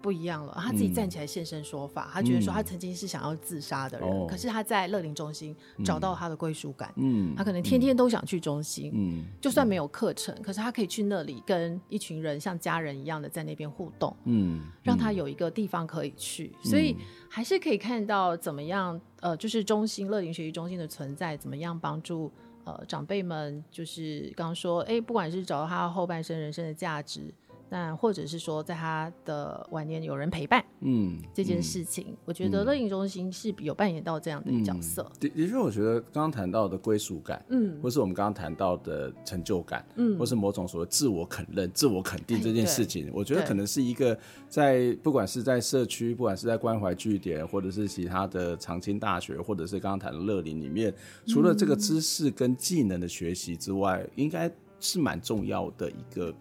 [0.00, 16.96] 不一样了，他自己站起来现身说法，嗯、他觉得说他曾经是想要自杀的人，嗯、可是他在乐龄中心找到他的归属感，嗯，他可能天天都想去中心，嗯，就算没有课程，嗯、可是他可以去那里跟一群人像家人一样的在那边互动，嗯，让他有一个地方可以去，嗯、所以
[17.28, 22.32] 还是可以看到怎么样，呃，就是中心乐龄学习中心的存在，怎么样帮助
[22.64, 27.32] 呃长辈们，就是刚刚说，哎，不管是找到他后半生人生的价值。
[27.72, 35.08] 那或者是说，在他的晚年有人陪伴，嗯，这件事情，嗯、我觉得乐龄中心是有扮演到这样的角色。
[35.20, 44.18] 的的确，我觉得刚刚谈到的归属感，嗯，或是我们刚刚谈到的成就感，嗯，或是某种所谓自我肯认、自我肯定这件事情，我觉得可能是一个
[44.48, 50.92] 在不管是在社区，不管是在关怀据点，或者是其他的长青大学，或者是刚刚谈的乐龄里面，
[51.28, 54.50] 除了这个知识跟技能的学习之外，应该
[54.80, 56.34] 是蛮重要的一个。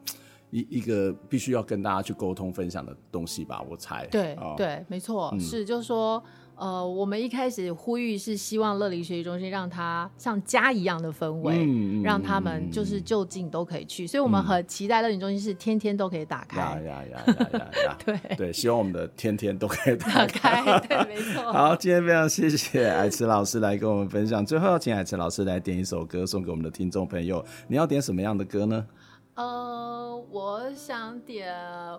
[0.52, 4.08] 一一个必须要跟大家去沟通分享的东西吧，我猜。
[4.08, 6.22] 对、哦、对，没错，嗯、是就是说，
[6.56, 16.60] 呃，我们一开始呼吁是希望乐龄学习中心让它像家一样的氛围，嗯、让他们就是就近都可以去，嗯、所以我们很期待乐龄中心是天天都可以打开。
[16.60, 17.98] 呀呀呀呀呀呀！
[18.04, 20.66] 对对，希望我们的天天都可以打开。
[20.66, 21.44] 打开对，没错。
[21.54, 28.86] 好，今天非常谢谢璦慈老师来跟我们分享，最后要请璦慈老师来点一首歌送给我们的听众朋友，你要点什么样的歌呢？
[29.36, 29.89] 呃，
[30.30, 31.54] 我想点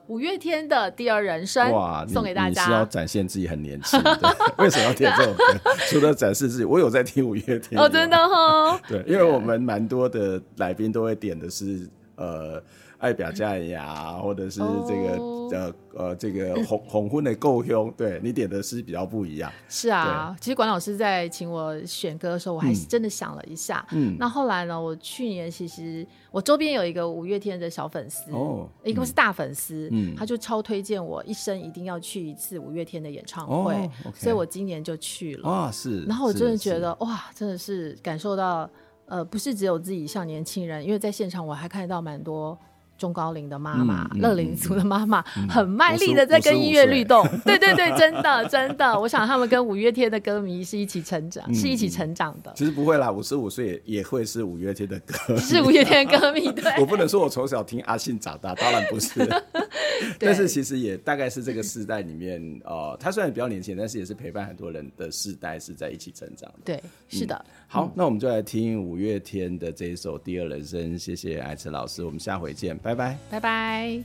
[0.06, 2.62] 五月天的《第二人生》哇，送给大家。
[2.62, 4.30] 你是要展现自己很年轻，对？
[4.64, 5.44] 为什么要点这首歌？
[5.88, 7.80] 除了展示自己，我有在听五月天。
[7.80, 8.80] 哦，真的哈。
[8.88, 12.62] 对，因为我们蛮多的来宾都会点的是呃。
[13.00, 15.52] 爱表家呀，或者是这个、oh.
[15.52, 19.50] 呃呃这个 红红婚的够凶，对你点的是比较不一样。
[19.68, 23.84] 是啊，其实管老师在请我选歌的时候，我还是真的想了一下。
[23.92, 35.48] 嗯，那后来呢，我去年其实我周边有一个五月天的小粉丝，哦，一个是大粉丝，嗯，他就超推荐我一生一定要去一次五月天的演唱会，所以我今年就去了。
[35.48, 36.04] 啊，是。
[36.04, 38.70] 然后我真的觉得哇，真的是感受到，
[39.06, 42.56] 呃，不是只有自己像年轻人，因为在现场我还看到蛮多。
[43.00, 47.26] 中高龄的妈妈，乐龄族的妈妈，很卖力的在跟音乐律动。
[47.46, 52.52] 对对对，真的真的，我想他们跟五月天的歌迷是一起成长，是一起成长的。
[52.54, 56.52] 其实不会啦，五十五岁也会是五月天的歌，是五月天的歌迷。
[56.52, 59.26] 对， 我不能说我从小听阿信长大，当然不是。
[60.20, 66.58] 但是其实也大概是这个世代里面，呃，他虽然比较年轻，但是也是陪伴很多人的世代是在一起成长的。
[66.64, 67.42] 对，是的。
[67.72, 74.02] 好，那我们就来听五月天的这一首《第二人生》，谢谢艾辰老师，我们下回见，拜拜，拜拜。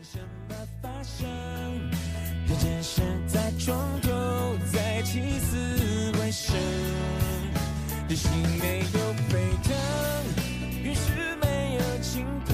[0.00, 0.18] 却
[12.46, 12.51] 怕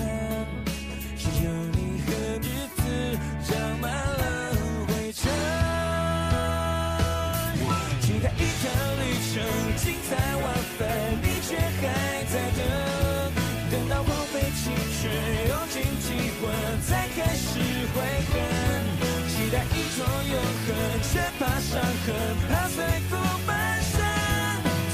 [21.71, 22.15] 伤痕，
[22.49, 23.17] 怕随父
[23.47, 24.01] 半生，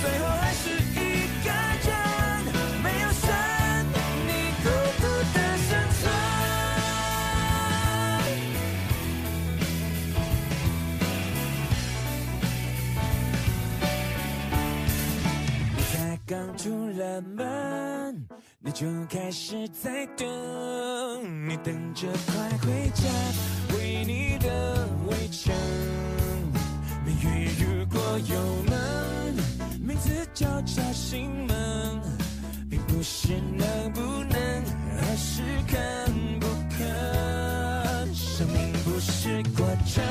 [0.02, 1.48] 最后还是一个
[1.86, 1.94] 人，
[2.82, 3.30] 没有神，
[4.26, 4.66] 你孤
[4.98, 5.02] 独
[5.32, 5.70] 的生
[6.00, 6.02] 存。
[15.76, 18.26] 你才刚出了门，
[18.58, 20.26] 你就开始在等，
[21.48, 23.04] 你等着快回家，
[23.76, 25.54] 为你的围城。
[28.16, 28.40] 如果有
[28.70, 29.34] 门，
[29.80, 32.00] 名字叫叫心门，
[32.70, 34.00] 并不是能不
[34.30, 34.38] 能，
[35.00, 38.14] 而是肯不肯。
[38.14, 40.04] 生命不是过程，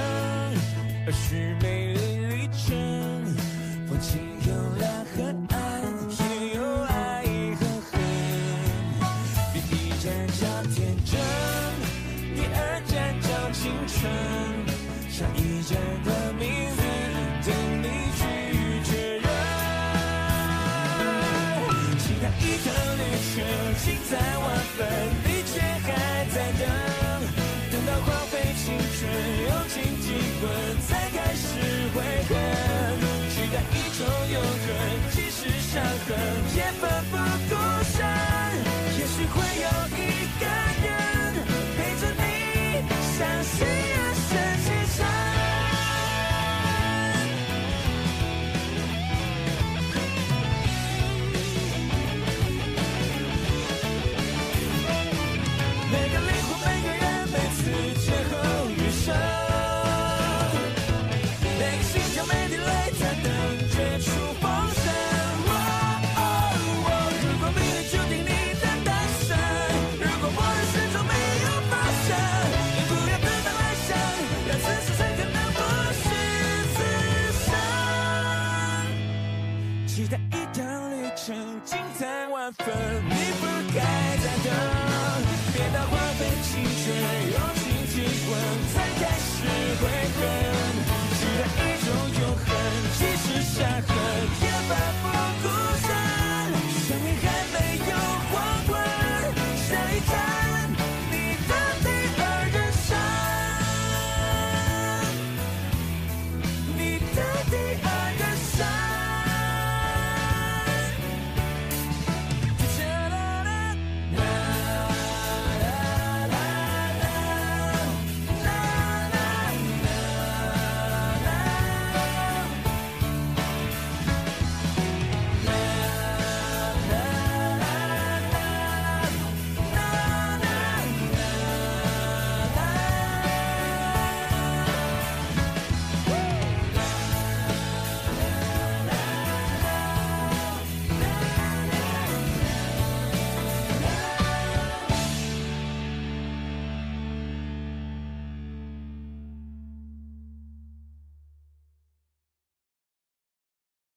[35.73, 36.15] 伤痕
[36.55, 37.52] 也奋不